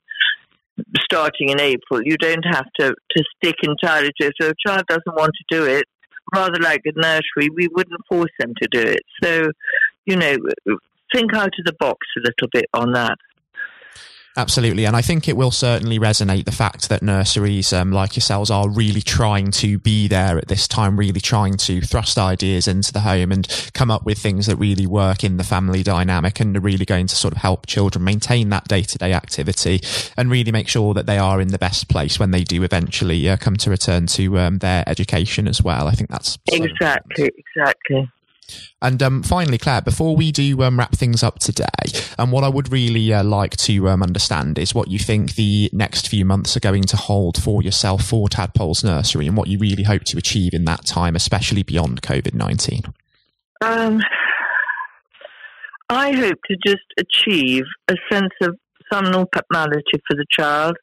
[1.03, 2.03] starting in April.
[2.05, 4.35] You don't have to to stick entirely to it.
[4.39, 5.85] So if a child doesn't want to do it,
[6.35, 9.03] rather like a nursery, we wouldn't force them to do it.
[9.23, 9.51] So,
[10.07, 10.37] you know,
[11.15, 13.19] think out of the box a little bit on that.
[14.37, 14.87] Absolutely.
[14.87, 18.71] And I think it will certainly resonate the fact that nurseries um, like yourselves are
[18.71, 23.01] really trying to be there at this time, really trying to thrust ideas into the
[23.01, 26.61] home and come up with things that really work in the family dynamic and are
[26.61, 29.81] really going to sort of help children maintain that day to day activity
[30.17, 33.29] and really make sure that they are in the best place when they do eventually
[33.29, 35.89] uh, come to return to um, their education as well.
[35.89, 38.09] I think that's exactly, exactly.
[38.83, 41.67] And um, finally, Claire, before we do um, wrap things up today,
[42.19, 45.71] um, what I would really uh, like to um, understand is what you think the
[45.73, 49.59] next few months are going to hold for yourself for Tadpoles Nursery and what you
[49.59, 52.83] really hope to achieve in that time, especially beyond COVID 19.
[53.63, 54.01] Um,
[55.91, 58.57] I hope to just achieve a sense of
[58.93, 60.77] some normality for the child,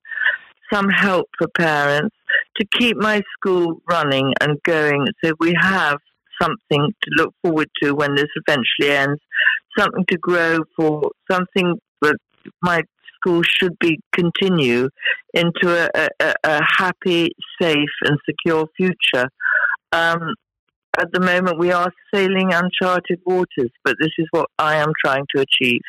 [0.71, 2.15] some help for parents,
[2.57, 5.97] to keep my school running and going so we have
[6.41, 9.21] something to look forward to when this eventually ends,
[9.77, 12.17] something to grow for, something that
[12.61, 12.81] my
[13.15, 14.89] school should be continue
[15.33, 17.29] into a, a, a happy,
[17.61, 19.27] safe, and secure future.
[19.91, 20.35] Um,
[20.97, 25.25] at the moment, we are sailing uncharted waters, but this is what I am trying
[25.35, 25.81] to achieve.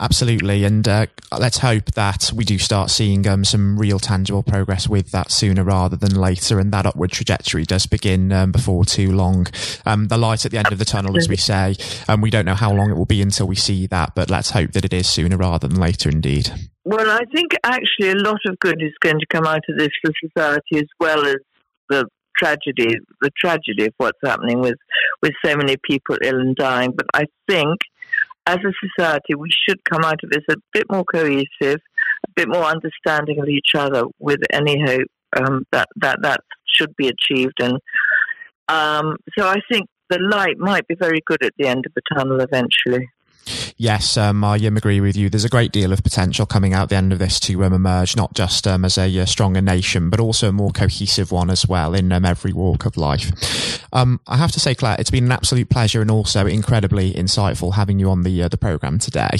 [0.00, 1.06] Absolutely, and uh,
[1.36, 5.64] let's hope that we do start seeing um, some real tangible progress with that sooner
[5.64, 9.48] rather than later, and that upward trajectory does begin um, before too long.
[9.84, 11.74] Um, the light at the end of the tunnel, as we say,
[12.06, 14.50] and we don't know how long it will be until we see that, but let's
[14.50, 16.52] hope that it is sooner rather than later, indeed.
[16.84, 19.90] Well, I think actually a lot of good is going to come out of this
[20.00, 21.36] for society as well as
[21.90, 22.06] the
[22.38, 24.76] tragedy, the tragedy of what's happening with
[25.22, 26.92] with so many people ill and dying.
[26.96, 27.78] But I think
[28.48, 31.80] as a society, we should come out of this a bit more cohesive,
[32.26, 36.96] a bit more understanding of each other, with any hope um, that that that should
[36.96, 37.60] be achieved.
[37.60, 37.74] And
[38.68, 42.02] um, so, I think the light might be very good at the end of the
[42.14, 43.10] tunnel eventually.
[43.76, 45.28] Yes, um, I um, agree with you.
[45.28, 48.16] There's a great deal of potential coming out the end of this to um, emerge,
[48.16, 51.50] not just um, as a, a, uh, stronger nation, but also a more cohesive one
[51.50, 53.84] as well in um, every walk of life.
[53.92, 57.74] Um, I have to say, Claire, it's been an absolute pleasure and also incredibly insightful
[57.74, 59.30] having you on the uh, the program today.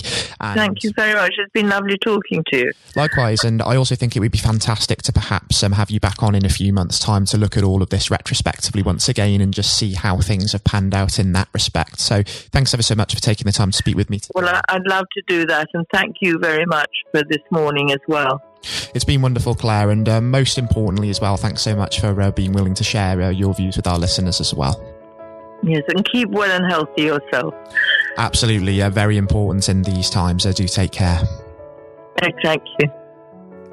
[0.41, 1.35] And Thank you very much.
[1.39, 2.73] It's been lovely talking to you.
[2.97, 6.35] Likewise, and I also think it would be fantastic to perhaps have you back on
[6.35, 9.53] in a few months' time to look at all of this retrospectively once again and
[9.53, 12.01] just see how things have panned out in that respect.
[12.01, 14.18] So, thanks ever so much for taking the time to speak with me.
[14.19, 14.33] Today.
[14.35, 18.01] Well, I'd love to do that, and thank you very much for this morning as
[18.09, 18.43] well.
[18.95, 22.31] It's been wonderful, Claire, and uh, most importantly as well, thanks so much for uh,
[22.31, 24.83] being willing to share uh, your views with our listeners as well.
[25.63, 27.55] Yes, and keep well and healthy yourself.
[28.17, 30.45] Absolutely, uh, very important in these times.
[30.45, 31.21] Do take care.
[32.21, 32.89] Thank you.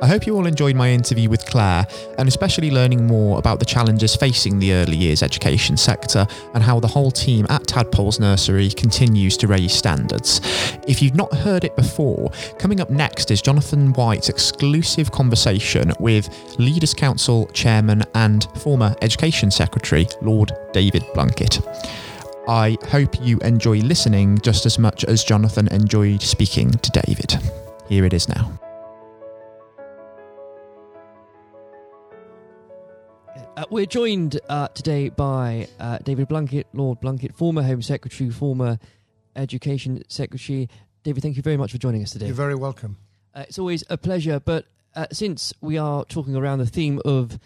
[0.01, 3.65] I hope you all enjoyed my interview with Claire and especially learning more about the
[3.65, 8.69] challenges facing the early years education sector and how the whole team at Tadpoles Nursery
[8.69, 10.41] continues to raise standards.
[10.85, 16.29] If you've not heard it before, coming up next is Jonathan White's exclusive conversation with
[16.59, 21.65] Leaders Council Chairman and former Education Secretary Lord David Blunkett.
[22.49, 27.39] I hope you enjoy listening just as much as Jonathan enjoyed speaking to David.
[27.87, 28.59] Here it is now.
[33.57, 38.77] Uh, we're joined uh, today by uh, David Blunkett, Lord Blunkett, former Home Secretary, former
[39.33, 40.67] Education Secretary.
[41.03, 42.25] David, thank you very much for joining us today.
[42.25, 42.97] You're very welcome.
[43.33, 47.39] Uh, it's always a pleasure, but uh, since we are talking around the theme of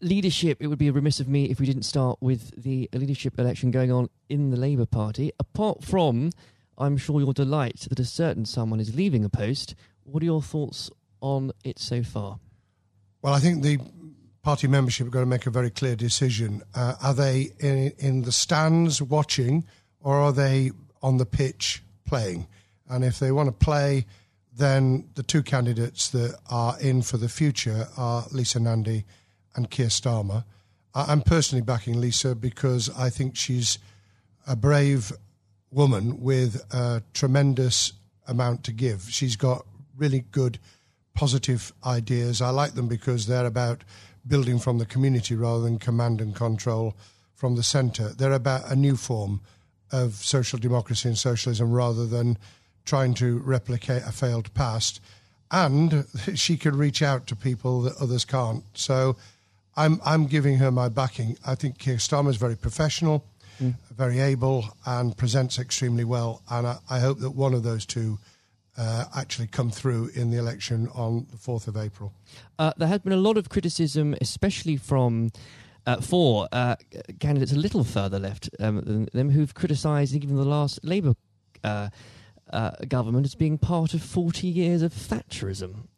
[0.00, 3.72] leadership, it would be remiss of me if we didn't start with the leadership election
[3.72, 5.32] going on in the Labour Party.
[5.40, 6.30] Apart from,
[6.78, 10.42] I'm sure, your delight that a certain someone is leaving a post, what are your
[10.42, 12.38] thoughts on it so far?
[13.22, 13.80] Well, I think the
[14.46, 16.62] party membership are going to make a very clear decision.
[16.72, 19.64] Uh, are they in, in the stands watching,
[19.98, 20.70] or are they
[21.02, 22.46] on the pitch playing?
[22.88, 24.06] And if they want to play,
[24.56, 29.04] then the two candidates that are in for the future are Lisa Nandy
[29.56, 30.44] and Keir Starmer.
[30.94, 33.80] I'm personally backing Lisa because I think she's
[34.46, 35.10] a brave
[35.72, 37.94] woman with a tremendous
[38.28, 39.08] amount to give.
[39.10, 39.66] She's got
[39.96, 40.60] really good,
[41.14, 42.40] positive ideas.
[42.40, 43.82] I like them because they're about
[44.26, 46.94] building from the community rather than command and control
[47.34, 48.08] from the centre.
[48.08, 49.40] They're about a new form
[49.92, 52.38] of social democracy and socialism rather than
[52.84, 55.00] trying to replicate a failed past.
[55.50, 58.64] And she can reach out to people that others can't.
[58.74, 59.16] So
[59.76, 61.36] I'm, I'm giving her my backing.
[61.46, 63.24] I think Keir Starmer is very professional,
[63.60, 63.74] mm.
[63.94, 66.42] very able, and presents extremely well.
[66.50, 68.18] And I, I hope that one of those two
[68.76, 72.12] uh, actually come through in the election on the 4th of April.
[72.58, 75.30] Uh, there has been a lot of criticism, especially from
[75.86, 76.76] uh, four uh,
[77.20, 81.14] candidates a little further left um, than them who've criticised even the last Labour
[81.64, 81.88] uh,
[82.50, 85.88] uh, government as being part of 40 years of Thatcherism.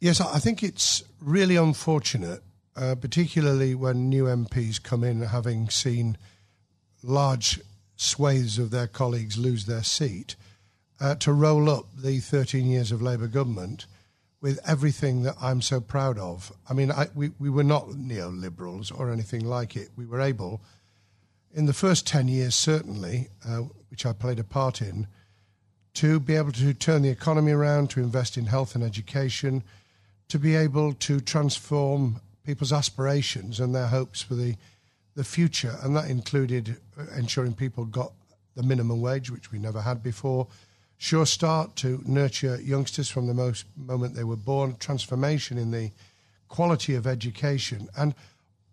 [0.00, 2.42] Yes, I think it's really unfortunate,
[2.74, 6.16] particularly when new MPs come in having seen
[7.02, 7.60] large
[7.96, 10.36] swathes of their colleagues lose their seat
[11.00, 13.86] uh, to roll up the 13 years of Labour government
[14.40, 16.52] with everything that I'm so proud of.
[16.68, 19.88] I mean, I, we, we were not neoliberals or anything like it.
[19.96, 20.60] We were able,
[21.52, 25.08] in the first 10 years, certainly, uh, which I played a part in,
[25.94, 29.64] to be able to turn the economy around, to invest in health and education,
[30.28, 34.54] to be able to transform people's aspirations and their hopes for the,
[35.16, 35.76] the future.
[35.82, 38.12] And that included uh, ensuring people got
[38.54, 40.46] the minimum wage, which we never had before
[41.00, 45.92] Sure Start to nurture youngsters from the most moment they were born, transformation in the
[46.48, 47.88] quality of education.
[47.96, 48.16] And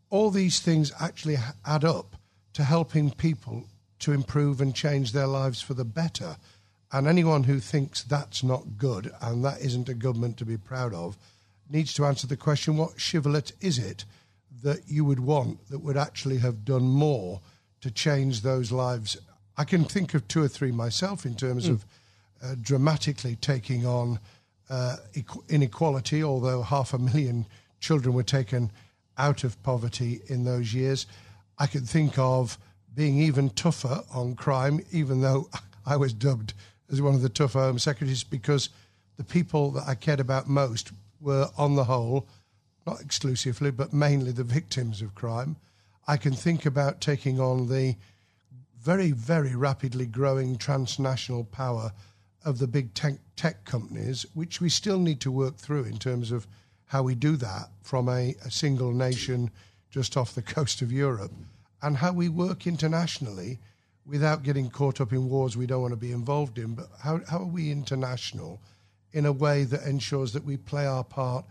[0.09, 2.15] all these things actually add up
[2.53, 3.65] to helping people
[3.99, 6.37] to improve and change their lives for the better.
[6.91, 10.95] And anyone who thinks that's not good and that isn't a government to be proud
[10.95, 11.17] of
[11.69, 14.03] needs to answer the question what shibboleth is it
[14.63, 17.41] that you would want that would actually have done more
[17.81, 19.15] to change those lives?
[19.57, 21.73] I can think of two or three myself in terms mm.
[21.73, 21.85] of
[22.45, 24.19] uh, dramatically taking on
[24.69, 24.97] uh,
[25.49, 27.45] inequality, although half a million
[27.79, 28.71] children were taken
[29.17, 31.07] out of poverty in those years.
[31.57, 32.57] I could think of
[32.93, 35.49] being even tougher on crime, even though
[35.85, 36.53] I was dubbed
[36.91, 38.69] as one of the tougher Home Secretaries, because
[39.17, 40.91] the people that I cared about most
[41.21, 42.27] were, on the whole,
[42.85, 45.55] not exclusively, but mainly the victims of crime.
[46.07, 47.95] I can think about taking on the
[48.79, 51.91] very, very rapidly growing transnational power
[52.45, 56.31] of the big tech, tech companies, which we still need to work through in terms
[56.31, 56.47] of
[56.85, 59.49] how we do that from a, a single nation
[59.89, 61.31] just off the coast of Europe,
[61.81, 63.59] and how we work internationally
[64.05, 66.75] without getting caught up in wars we don't want to be involved in.
[66.75, 68.59] But how, how are we international
[69.11, 71.45] in a way that ensures that we play our part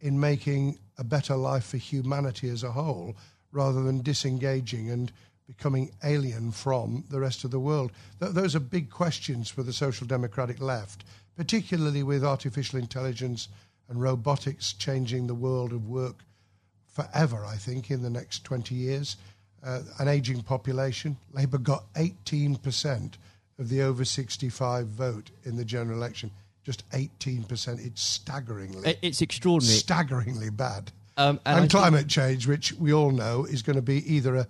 [0.00, 3.16] in making a better life for humanity as a whole
[3.52, 5.12] rather than disengaging and
[5.48, 7.90] becoming alien from the rest of the world?
[8.20, 11.04] Th- those are big questions for the social democratic left,
[11.36, 13.48] particularly with artificial intelligence
[13.88, 16.24] and robotics changing the world of work
[16.86, 19.16] forever, I think, in the next 20 years.
[19.64, 21.16] Uh, an aging population.
[21.32, 23.14] Labour got 18%
[23.58, 26.30] of the over 65 vote in the general election.
[26.62, 27.84] Just 18%.
[27.84, 28.98] It's staggeringly.
[29.02, 29.78] It's extraordinary.
[29.78, 30.92] Staggeringly bad.
[31.16, 34.36] Um, and, and climate think- change, which we all know is going to be either
[34.36, 34.46] a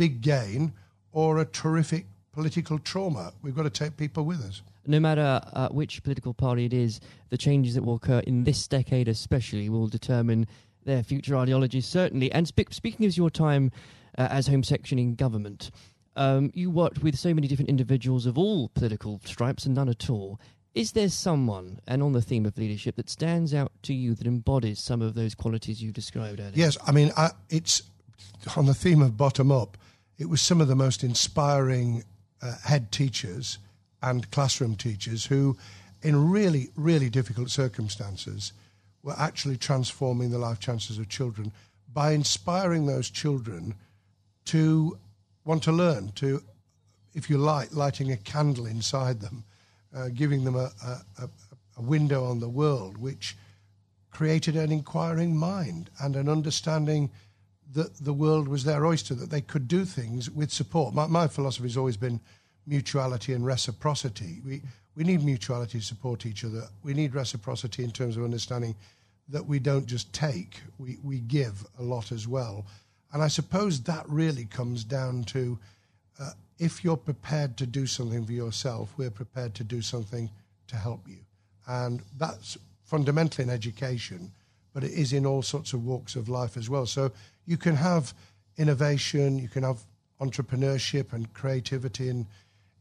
[0.00, 0.72] big gain
[1.12, 3.34] or a terrific political trauma.
[3.42, 4.62] We've got to take people with us.
[4.86, 8.66] No matter uh, which political party it is, the changes that will occur in this
[8.66, 10.46] decade, especially, will determine
[10.86, 12.32] their future ideologies, certainly.
[12.32, 13.72] And spe- speaking of your time
[14.16, 15.70] uh, as Home Secretary in government,
[16.16, 20.08] um, you worked with so many different individuals of all political stripes and none at
[20.08, 20.40] all.
[20.74, 24.26] Is there someone, and on the theme of leadership, that stands out to you that
[24.26, 26.52] embodies some of those qualities you described earlier?
[26.54, 27.82] Yes, I mean, I, it's
[28.56, 29.76] on the theme of bottom up
[30.20, 32.04] it was some of the most inspiring
[32.42, 33.58] uh, head teachers
[34.02, 35.56] and classroom teachers who,
[36.02, 38.52] in really, really difficult circumstances,
[39.02, 41.50] were actually transforming the life chances of children
[41.90, 43.74] by inspiring those children
[44.44, 44.98] to
[45.46, 46.42] want to learn, to,
[47.14, 49.42] if you like, lighting a candle inside them,
[49.96, 50.70] uh, giving them a,
[51.18, 51.28] a,
[51.78, 53.38] a window on the world, which
[54.10, 57.10] created an inquiring mind and an understanding
[57.72, 60.94] that the world was their oyster, that they could do things with support.
[60.94, 62.20] My, my philosophy has always been
[62.66, 64.40] mutuality and reciprocity.
[64.44, 64.62] We,
[64.96, 66.64] we need mutuality to support each other.
[66.82, 68.74] We need reciprocity in terms of understanding
[69.28, 72.66] that we don't just take, we, we give a lot as well.
[73.12, 75.58] And I suppose that really comes down to
[76.20, 80.28] uh, if you're prepared to do something for yourself, we're prepared to do something
[80.68, 81.18] to help you.
[81.66, 84.32] And that's fundamentally in education,
[84.74, 86.86] but it is in all sorts of walks of life as well.
[86.86, 87.12] So
[87.50, 88.14] you can have
[88.58, 89.80] innovation, you can have
[90.20, 92.24] entrepreneurship and creativity in,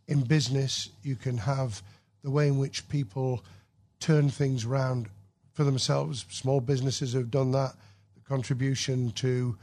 [0.07, 1.81] in business, you can have
[2.23, 3.43] the way in which people
[3.99, 5.09] turn things around
[5.53, 6.23] for themselves.
[6.29, 7.73] Small businesses have done that,
[8.13, 9.57] the contribution to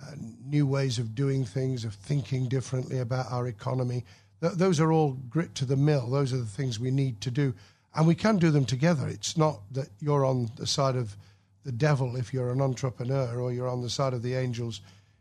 [0.00, 0.12] uh,
[0.46, 4.04] new ways of doing things, of thinking differently about our economy.
[4.40, 6.08] Th- those are all grit to the mill.
[6.08, 7.54] Those are the things we need to do.
[7.96, 9.08] And we can do them together.
[9.08, 11.16] It's not that you're on the side of
[11.64, 14.80] the devil if you're an entrepreneur or you're on the side of the angels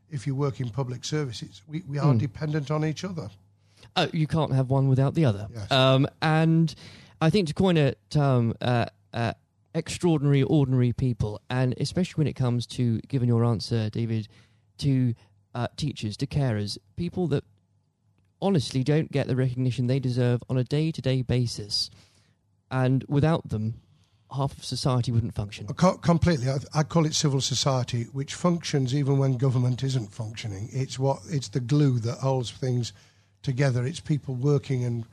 [0.09, 1.61] if you work in public services.
[1.67, 2.19] We, we are mm.
[2.19, 3.29] dependent on each other.
[3.95, 5.47] Uh, you can't have one without the other.
[5.53, 5.71] Yes.
[5.71, 6.73] Um, and
[7.21, 9.33] I think to coin a term, uh, uh,
[9.73, 14.27] extraordinary, ordinary people, and especially when it comes to giving your answer, David,
[14.79, 15.13] to
[15.55, 17.43] uh, teachers, to carers, people that
[18.41, 21.89] honestly don't get the recognition they deserve on a day to day basis.
[22.69, 23.75] And without them,
[24.33, 25.67] half of society wouldn't function.
[25.67, 26.49] completely.
[26.49, 30.69] I, I, call it civil society, which functions even when government isn't functioning.
[30.71, 32.93] It's what it's the glue that holds things
[33.41, 33.85] together.
[33.85, 35.05] It's people working and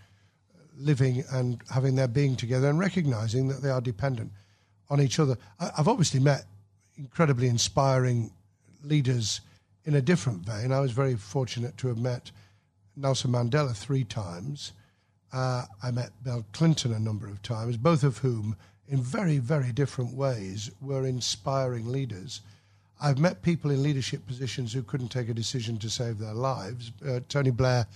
[0.76, 4.32] living and having their being together and recognizing that they are dependent
[4.88, 5.36] on each other.
[5.58, 6.44] I, I've obviously met
[6.96, 8.30] incredibly inspiring
[8.82, 9.40] leaders
[9.84, 10.72] in a different vein.
[10.72, 12.30] I was very fortunate to have met
[12.96, 14.72] Nelson Mandela three times.
[15.32, 18.56] Uh, I met Bill Clinton a number of times, both of whom,
[18.90, 22.40] in very, very different ways, were inspiring leaders.
[23.00, 26.90] I've met people in leadership positions who couldn't take a decision to save their lives.
[27.06, 27.86] Uh, Tony Blair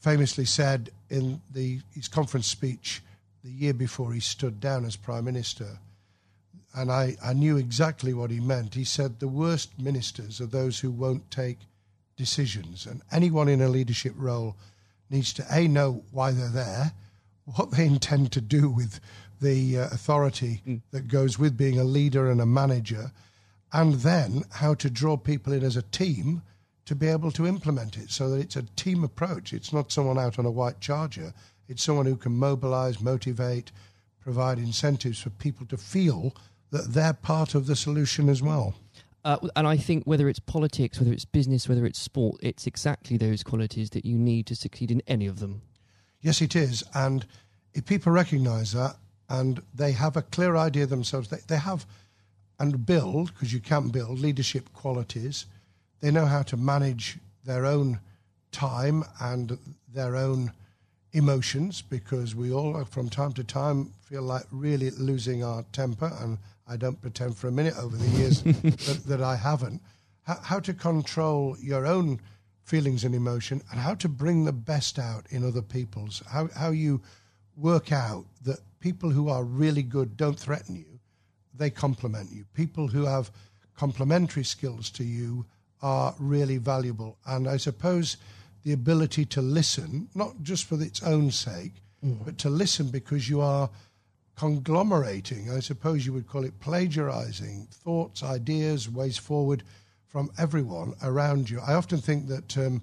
[0.00, 3.02] famously said in the, his conference speech
[3.44, 5.78] the year before he stood down as Prime Minister,
[6.74, 8.74] and I, I knew exactly what he meant.
[8.74, 11.58] He said the worst ministers are those who won't take
[12.16, 14.56] decisions, and anyone in a leadership role
[15.08, 16.92] needs to a know why they're there,
[17.44, 19.00] what they intend to do with
[19.42, 20.80] the uh, authority mm.
[20.92, 23.12] that goes with being a leader and a manager,
[23.72, 26.42] and then how to draw people in as a team
[26.84, 29.52] to be able to implement it so that it's a team approach.
[29.52, 31.32] It's not someone out on a white charger.
[31.68, 33.72] It's someone who can mobilize, motivate,
[34.20, 36.34] provide incentives for people to feel
[36.70, 38.74] that they're part of the solution as well.
[39.24, 43.16] Uh, and I think whether it's politics, whether it's business, whether it's sport, it's exactly
[43.16, 45.62] those qualities that you need to succeed in any of them.
[46.20, 46.82] Yes, it is.
[46.94, 47.24] And
[47.74, 48.96] if people recognize that
[49.32, 51.86] and they have a clear idea themselves, they, they have
[52.58, 55.46] and build, because you can build leadership qualities,
[56.00, 57.98] they know how to manage their own
[58.52, 59.58] time and
[59.88, 60.52] their own
[61.12, 66.12] emotions because we all, from time to time, feel like really losing our temper.
[66.20, 66.36] And
[66.68, 69.80] I don't pretend for a minute over the years that, that, I haven't.
[70.24, 72.20] How, how to control your own
[72.64, 76.22] feelings and emotion and how to bring the best out in other people's.
[76.28, 77.00] How, how you
[77.56, 80.98] work out that people who are really good don't threaten you,
[81.54, 82.44] they complement you.
[82.54, 83.30] People who have
[83.76, 85.46] complementary skills to you
[85.80, 87.18] are really valuable.
[87.26, 88.16] And I suppose
[88.64, 91.72] the ability to listen, not just for its own sake,
[92.04, 92.24] mm.
[92.24, 93.68] but to listen because you are
[94.36, 99.62] conglomerating, I suppose you would call it plagiarizing thoughts, ideas, ways forward
[100.06, 101.60] from everyone around you.
[101.60, 102.82] I often think that um,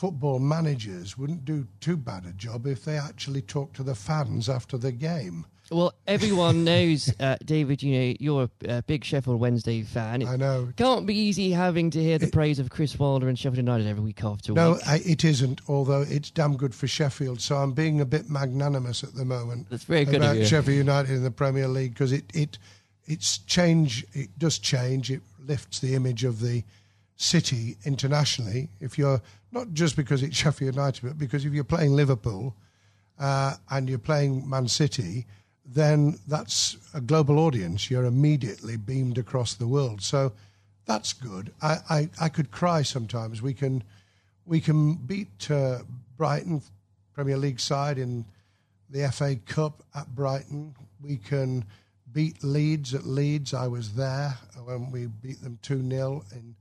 [0.00, 4.48] football managers wouldn't do too bad a job if they actually talked to the fans
[4.48, 5.44] after the game.
[5.70, 7.82] Well, everyone knows, uh, David.
[7.82, 10.22] You know you're a big Sheffield Wednesday fan.
[10.22, 10.72] It I know.
[10.74, 13.86] Can't be easy having to hear the it, praise of Chris Wilder and Sheffield United
[13.86, 14.86] every week after no, week.
[14.86, 15.60] No, it isn't.
[15.68, 19.68] Although it's damn good for Sheffield, so I'm being a bit magnanimous at the moment.
[19.68, 22.56] That's very good about Sheffield United in the Premier League because it it
[23.04, 24.06] it's change.
[24.14, 25.10] It does change.
[25.10, 26.64] It lifts the image of the
[27.16, 28.70] city internationally.
[28.80, 29.20] If you're
[29.52, 32.54] not just because it's Sheffield United, but because if you're playing Liverpool
[33.18, 35.26] uh, and you're playing Man City
[35.72, 37.90] then that's a global audience.
[37.90, 40.02] You're immediately beamed across the world.
[40.02, 40.32] So
[40.84, 41.52] that's good.
[41.62, 43.40] I, I, I could cry sometimes.
[43.40, 43.84] We can
[44.44, 45.80] we can beat uh,
[46.16, 46.62] Brighton,
[47.12, 48.24] Premier League side in
[48.88, 50.74] the FA Cup at Brighton.
[51.00, 51.64] We can
[52.12, 53.54] beat Leeds at Leeds.
[53.54, 56.56] I was there when we beat them 2 0 in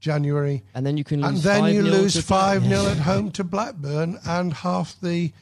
[0.00, 0.62] January.
[0.74, 3.44] And then you can lose And then you 5-0 lose 5 0 at home to
[3.44, 5.32] Blackburn, and half the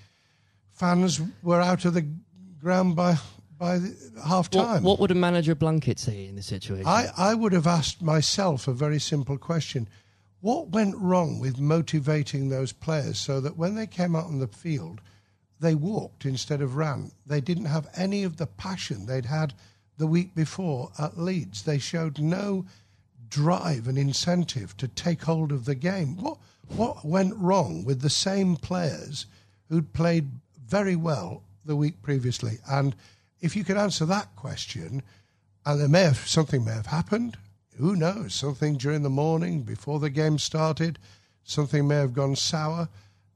[0.72, 2.06] fans were out of the
[2.60, 3.16] ground by,
[3.58, 3.80] by
[4.26, 4.82] half time.
[4.82, 6.86] what would a manager Blunkett say in this situation?
[6.86, 9.88] I, I would have asked myself a very simple question.
[10.40, 14.46] What went wrong with motivating those players so that when they came out on the
[14.46, 15.00] field,
[15.60, 17.12] they walked instead of ran?
[17.24, 19.54] They didn't have any of the passion they'd had
[19.96, 21.62] the week before at Leeds.
[21.62, 22.66] They showed no
[23.34, 26.16] drive and incentive to take hold of the game.
[26.18, 29.26] What, what went wrong with the same players
[29.68, 30.30] who'd played
[30.64, 32.58] very well the week previously?
[32.70, 32.94] And
[33.40, 35.02] if you could answer that question,
[35.66, 37.36] and there may have something may have happened.
[37.76, 38.34] Who knows?
[38.34, 41.00] Something during the morning before the game started,
[41.42, 42.88] something may have gone sour.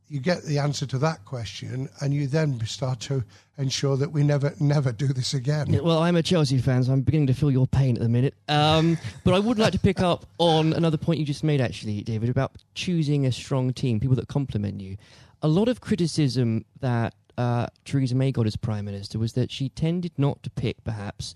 [0.07, 3.25] You get the answer to that question, and you then start to
[3.59, 5.67] ensure that we never, never do this again.
[5.69, 8.09] Yeah, Well, I'm a Chelsea fan, so I'm beginning to feel your pain at the
[8.09, 8.35] minute.
[8.49, 12.03] Um, but I would like to pick up on another point you just made, actually,
[12.03, 14.97] David, about choosing a strong team, people that complement you.
[15.43, 19.69] A lot of criticism that uh, Theresa May got as Prime Minister was that she
[19.71, 21.35] tended not to pick, perhaps,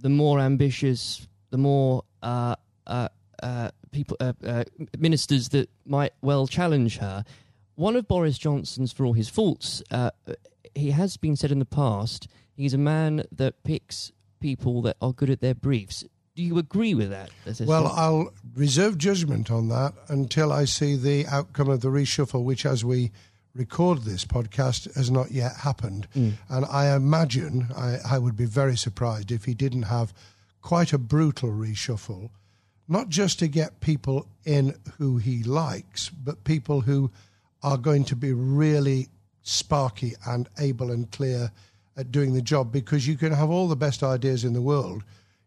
[0.00, 2.54] the more ambitious, the more uh,
[2.86, 3.08] uh,
[3.42, 4.64] uh, people, uh, uh,
[4.98, 7.24] ministers that might well challenge her.
[7.74, 10.10] One of Boris Johnson's, for all his faults, uh,
[10.74, 15.12] he has been said in the past, he's a man that picks people that are
[15.12, 16.04] good at their briefs.
[16.34, 17.30] Do you agree with that?
[17.66, 22.64] Well, I'll reserve judgment on that until I see the outcome of the reshuffle, which,
[22.64, 23.10] as we
[23.54, 26.06] record this podcast, has not yet happened.
[26.14, 26.34] Mm.
[26.48, 30.14] And I imagine I, I would be very surprised if he didn't have
[30.62, 32.30] quite a brutal reshuffle,
[32.86, 37.10] not just to get people in who he likes, but people who
[37.64, 39.08] are going to be really
[39.42, 41.50] sparky and able and clear
[41.96, 45.02] at doing the job because you can have all the best ideas in the world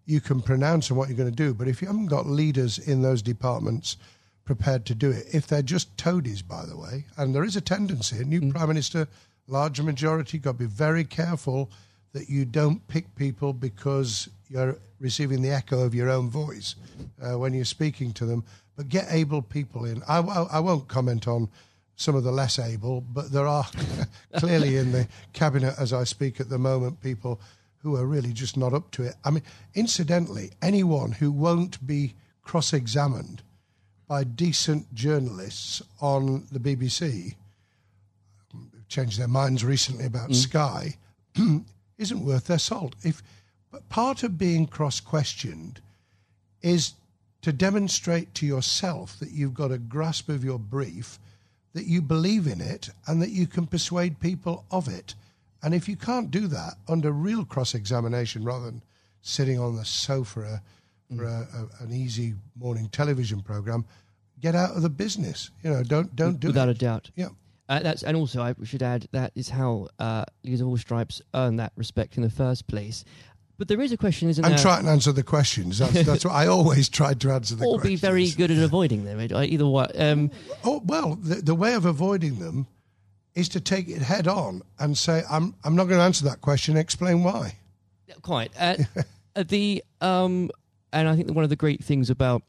[0.06, 1.54] you can pronounce on what you're going to do.
[1.54, 3.98] But if you haven't got leaders in those departments
[4.46, 7.62] prepared to do it, if they're just toadies, by the way, and there is a
[7.62, 9.08] tendency, a new prime minister,
[9.48, 11.70] large majority, got to be very careful
[12.14, 16.76] that you don't pick people because you're receiving the echo of your own voice
[17.22, 18.44] uh, when you're speaking to them.
[18.76, 20.04] But get able people in.
[20.08, 21.50] I, I, I won't comment on
[21.96, 23.66] some of the less able, but there are
[24.38, 27.40] clearly in the cabinet as I speak at the moment people
[27.78, 29.16] who are really just not up to it.
[29.24, 32.14] I mean, incidentally, anyone who won't be
[32.44, 33.42] cross examined
[34.08, 37.36] by decent journalists on the BBC,
[38.52, 40.36] who've changed their minds recently about mm.
[40.36, 40.98] Sky,
[41.98, 42.96] isn't worth their salt.
[43.04, 43.24] If
[43.72, 45.80] but part of being cross questioned
[46.62, 46.94] is
[47.42, 51.18] to demonstrate to yourself that you've got a grasp of your brief,
[51.74, 55.16] that you believe in it, and that you can persuade people of it.
[55.64, 58.82] And if you can't do that under real cross examination rather than
[59.22, 60.62] sitting on the sofa
[61.12, 61.48] uh, for a,
[61.80, 63.86] a, an easy morning television program,
[64.40, 65.52] get out of the business.
[65.64, 66.78] You know, don't don't do without it.
[66.78, 67.12] a doubt.
[67.16, 67.30] Yeah.
[67.70, 71.22] Uh, that's and also I should add that is how uh, leaders of all stripes
[71.34, 73.06] earn that respect in the first place.
[73.62, 74.58] But there is a question, isn't And there?
[74.58, 75.78] And try and answer the questions.
[75.78, 78.02] That's, that's what I always tried to answer the or questions.
[78.02, 79.22] be very good at avoiding them.
[79.22, 80.32] Either way, um,
[80.64, 82.66] Oh well, the, the way of avoiding them
[83.36, 86.42] is to take it head on and say, "I'm I'm not going to answer that
[86.42, 86.76] question.
[86.76, 87.54] Explain why."
[88.24, 88.52] quite.
[88.60, 88.78] Uh,
[89.36, 90.50] uh, the um,
[90.92, 92.42] and I think one of the great things about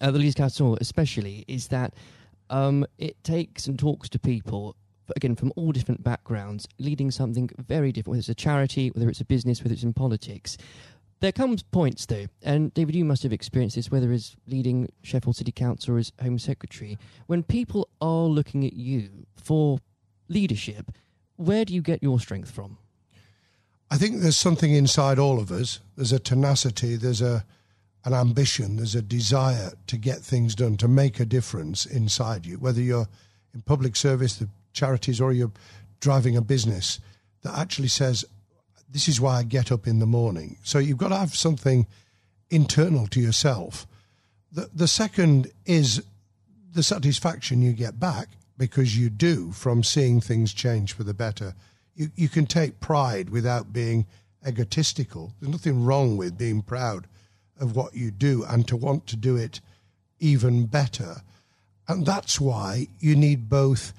[0.00, 1.94] uh, the Leaders Council, especially, is that
[2.50, 4.74] um, it takes and talks to people
[5.14, 8.12] again from all different backgrounds, leading something very different.
[8.12, 10.56] Whether it's a charity, whether it's a business, whether it's in politics.
[11.20, 15.36] There comes points though, and David, you must have experienced this, whether as leading Sheffield
[15.36, 19.78] City Council or as Home Secretary, when people are looking at you for
[20.28, 20.92] leadership.
[21.36, 22.78] Where do you get your strength from?
[23.90, 25.80] I think there's something inside all of us.
[25.96, 26.96] There's a tenacity.
[26.96, 27.44] There's a
[28.04, 28.76] an ambition.
[28.76, 32.56] There's a desire to get things done, to make a difference inside you.
[32.56, 33.08] Whether you're
[33.52, 35.52] in public service, the charities, or you're
[36.00, 37.00] driving a business
[37.42, 38.24] that actually says,
[38.88, 41.86] "This is why I get up in the morning." So you've got to have something
[42.50, 43.86] internal to yourself.
[44.52, 46.02] The the second is
[46.72, 51.54] the satisfaction you get back because you do from seeing things change for the better.
[51.94, 54.06] You, you can take pride without being
[54.46, 55.32] egotistical.
[55.40, 57.06] There's nothing wrong with being proud
[57.58, 59.60] of what you do and to want to do it
[60.18, 61.22] even better.
[61.88, 63.92] And that's why you need both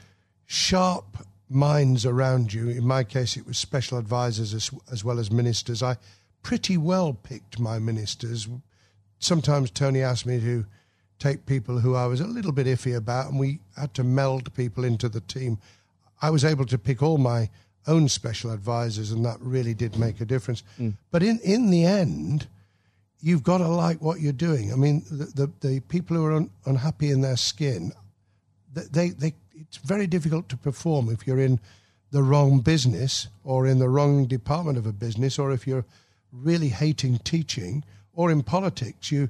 [0.48, 1.18] sharp
[1.50, 2.70] minds around you.
[2.70, 5.84] In my case, it was special advisors as, as well as ministers.
[5.84, 5.98] I
[6.42, 8.48] pretty well picked my ministers.
[9.20, 10.66] Sometimes Tony asked me to
[11.20, 14.54] take people who I was a little bit iffy about, and we had to meld
[14.54, 15.58] people into the team.
[16.22, 17.50] I was able to pick all my
[17.86, 20.64] own special advisors, and that really did make a difference.
[20.80, 20.96] Mm.
[21.12, 22.48] But in, in the end,
[23.20, 24.72] you've got to like what you're doing.
[24.72, 27.92] I mean, the, the, the people who are un, unhappy in their skin,
[28.74, 29.34] they, they,
[29.68, 31.60] it's very difficult to perform if you're in
[32.12, 35.86] the wrong business or in the wrong department of a business or if you're
[36.32, 39.30] really hating teaching or in politics you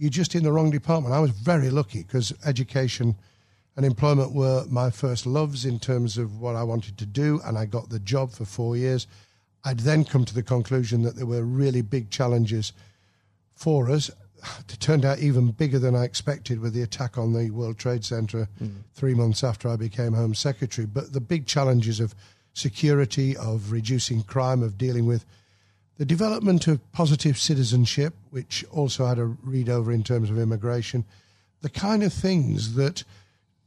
[0.00, 1.12] you're just in the wrong department.
[1.12, 3.16] I was very lucky because education
[3.76, 7.58] and employment were my first loves in terms of what i wanted to do and
[7.58, 9.06] i got the job for 4 years.
[9.64, 12.72] I'd then come to the conclusion that there were really big challenges
[13.56, 14.10] for us
[14.80, 18.48] turned out even bigger than I expected with the attack on the World Trade Center
[18.62, 18.72] mm.
[18.94, 20.86] three months after I became Home Secretary.
[20.86, 22.14] But the big challenges of
[22.54, 25.24] security, of reducing crime, of dealing with
[25.98, 31.04] the development of positive citizenship, which also had a read over in terms of immigration,
[31.60, 33.02] the kind of things that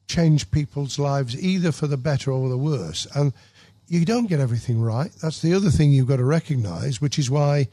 [0.07, 3.05] change people's lives either for the better or the worse.
[3.15, 3.34] And
[3.88, 5.11] you don't get everything right.
[5.22, 7.67] That's the other thing you've got to recognize, which is why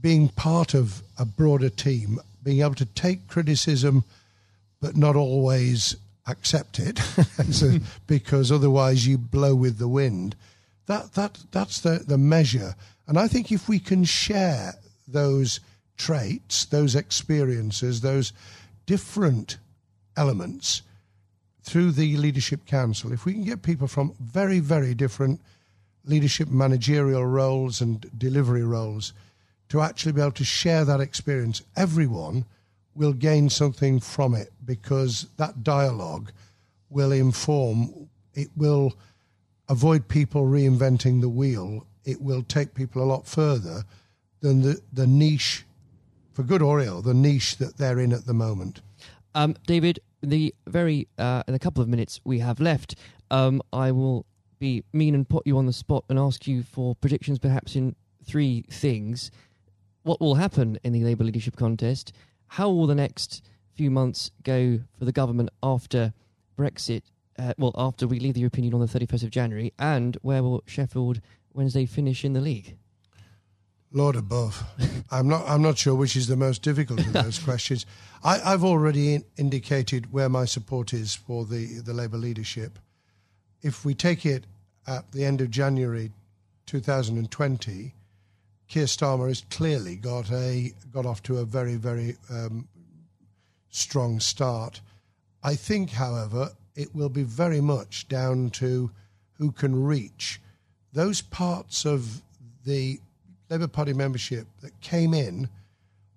[0.00, 4.04] being part of a broader team, being able to take criticism,
[4.80, 5.96] but not always
[6.26, 6.98] accept it,
[7.50, 7.78] so, hmm.
[8.06, 10.36] because otherwise you blow with the wind.
[10.86, 12.74] That that that's the the measure.
[13.06, 14.74] And I think if we can share
[15.06, 15.60] those
[15.96, 18.32] traits, those experiences, those
[18.86, 19.58] different
[20.16, 20.82] elements
[21.62, 25.40] through the leadership council, if we can get people from very very different
[26.04, 29.12] leadership managerial roles and delivery roles
[29.68, 32.44] to actually be able to share that experience, everyone
[32.94, 36.32] will gain something from it because that dialogue
[36.90, 38.94] will inform, it will
[39.68, 43.84] avoid people reinventing the wheel, it will take people a lot further
[44.40, 45.64] than the, the niche,
[46.32, 48.80] for good or ill, the niche that they're in at the moment.
[49.34, 52.94] Um, David, the very uh, in a couple of minutes we have left,
[53.30, 54.24] um, I will
[54.58, 57.94] be mean and put you on the spot and ask you for predictions, perhaps in
[58.24, 59.30] three things
[60.02, 62.12] what will happen in the Labour leadership contest?
[62.48, 63.42] How will the next
[63.74, 66.12] few months go for the government after
[66.58, 67.02] Brexit?
[67.38, 70.42] Uh, well, after we leave the European Union on the 31st of January, and where
[70.42, 71.20] will Sheffield
[71.52, 72.76] Wednesday finish in the league?
[73.92, 74.64] Lord above,
[75.10, 75.48] I'm not.
[75.48, 77.86] I'm not sure which is the most difficult of those questions.
[78.22, 82.78] I, have already in, indicated where my support is for the the Labour leadership.
[83.62, 84.44] If we take it
[84.86, 86.12] at the end of January
[86.66, 87.94] 2020,
[88.68, 92.68] Keir Starmer has clearly got a got off to a very very um,
[93.70, 94.80] strong start.
[95.42, 98.90] I think, however, it will be very much down to
[99.34, 100.40] who can reach
[100.92, 102.22] those parts of
[102.64, 103.00] the
[103.48, 105.48] Labour Party membership that came in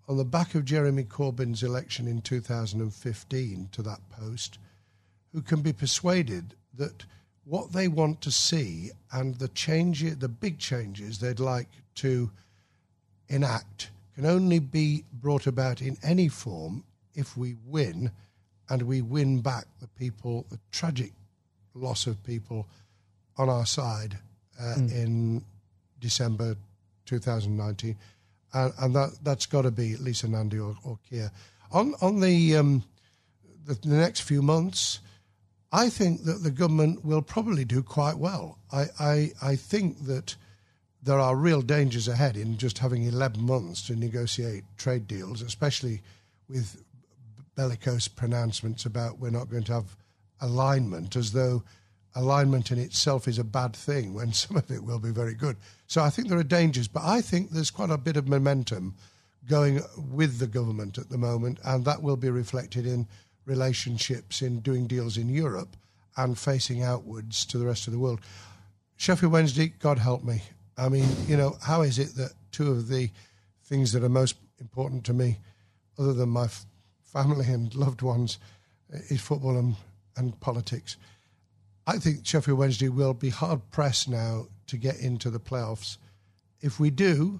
[0.07, 4.57] on the back of Jeremy Corbyn's election in 2015 to that post,
[5.31, 7.05] who can be persuaded that
[7.43, 12.31] what they want to see and the change, the big changes they'd like to
[13.29, 16.83] enact can only be brought about in any form
[17.15, 18.11] if we win
[18.69, 21.11] and we win back the people, the tragic
[21.73, 22.67] loss of people
[23.37, 24.17] on our side
[24.59, 24.91] uh, mm.
[24.91, 25.43] in
[25.99, 26.55] December
[27.05, 27.97] 2019.
[28.53, 31.31] And, and that, that's got to be Lisa Nandy or, or Keir.
[31.71, 32.83] On, on the, um,
[33.65, 34.99] the, the next few months,
[35.71, 38.59] I think that the government will probably do quite well.
[38.71, 40.35] I, I, I think that
[41.01, 46.01] there are real dangers ahead in just having 11 months to negotiate trade deals, especially
[46.49, 46.83] with
[47.55, 49.95] bellicose pronouncements about we're not going to have
[50.41, 51.63] alignment, as though
[52.15, 55.55] alignment in itself is a bad thing when some of it will be very good.
[55.87, 58.95] So I think there are dangers, but I think there's quite a bit of momentum
[59.49, 63.07] going with the government at the moment, and that will be reflected in
[63.45, 65.75] relationships, in doing deals in Europe
[66.17, 68.19] and facing outwards to the rest of the world.
[68.97, 70.43] Sheffield Wednesday, God help me.
[70.77, 73.09] I mean, you know, how is it that two of the
[73.65, 75.39] things that are most important to me,
[75.97, 76.65] other than my f-
[77.03, 78.37] family and loved ones,
[78.89, 79.75] is football and,
[80.17, 80.97] and politics?
[81.87, 85.97] I think Sheffield Wednesday will be hard pressed now to get into the playoffs.
[86.61, 87.39] If we do,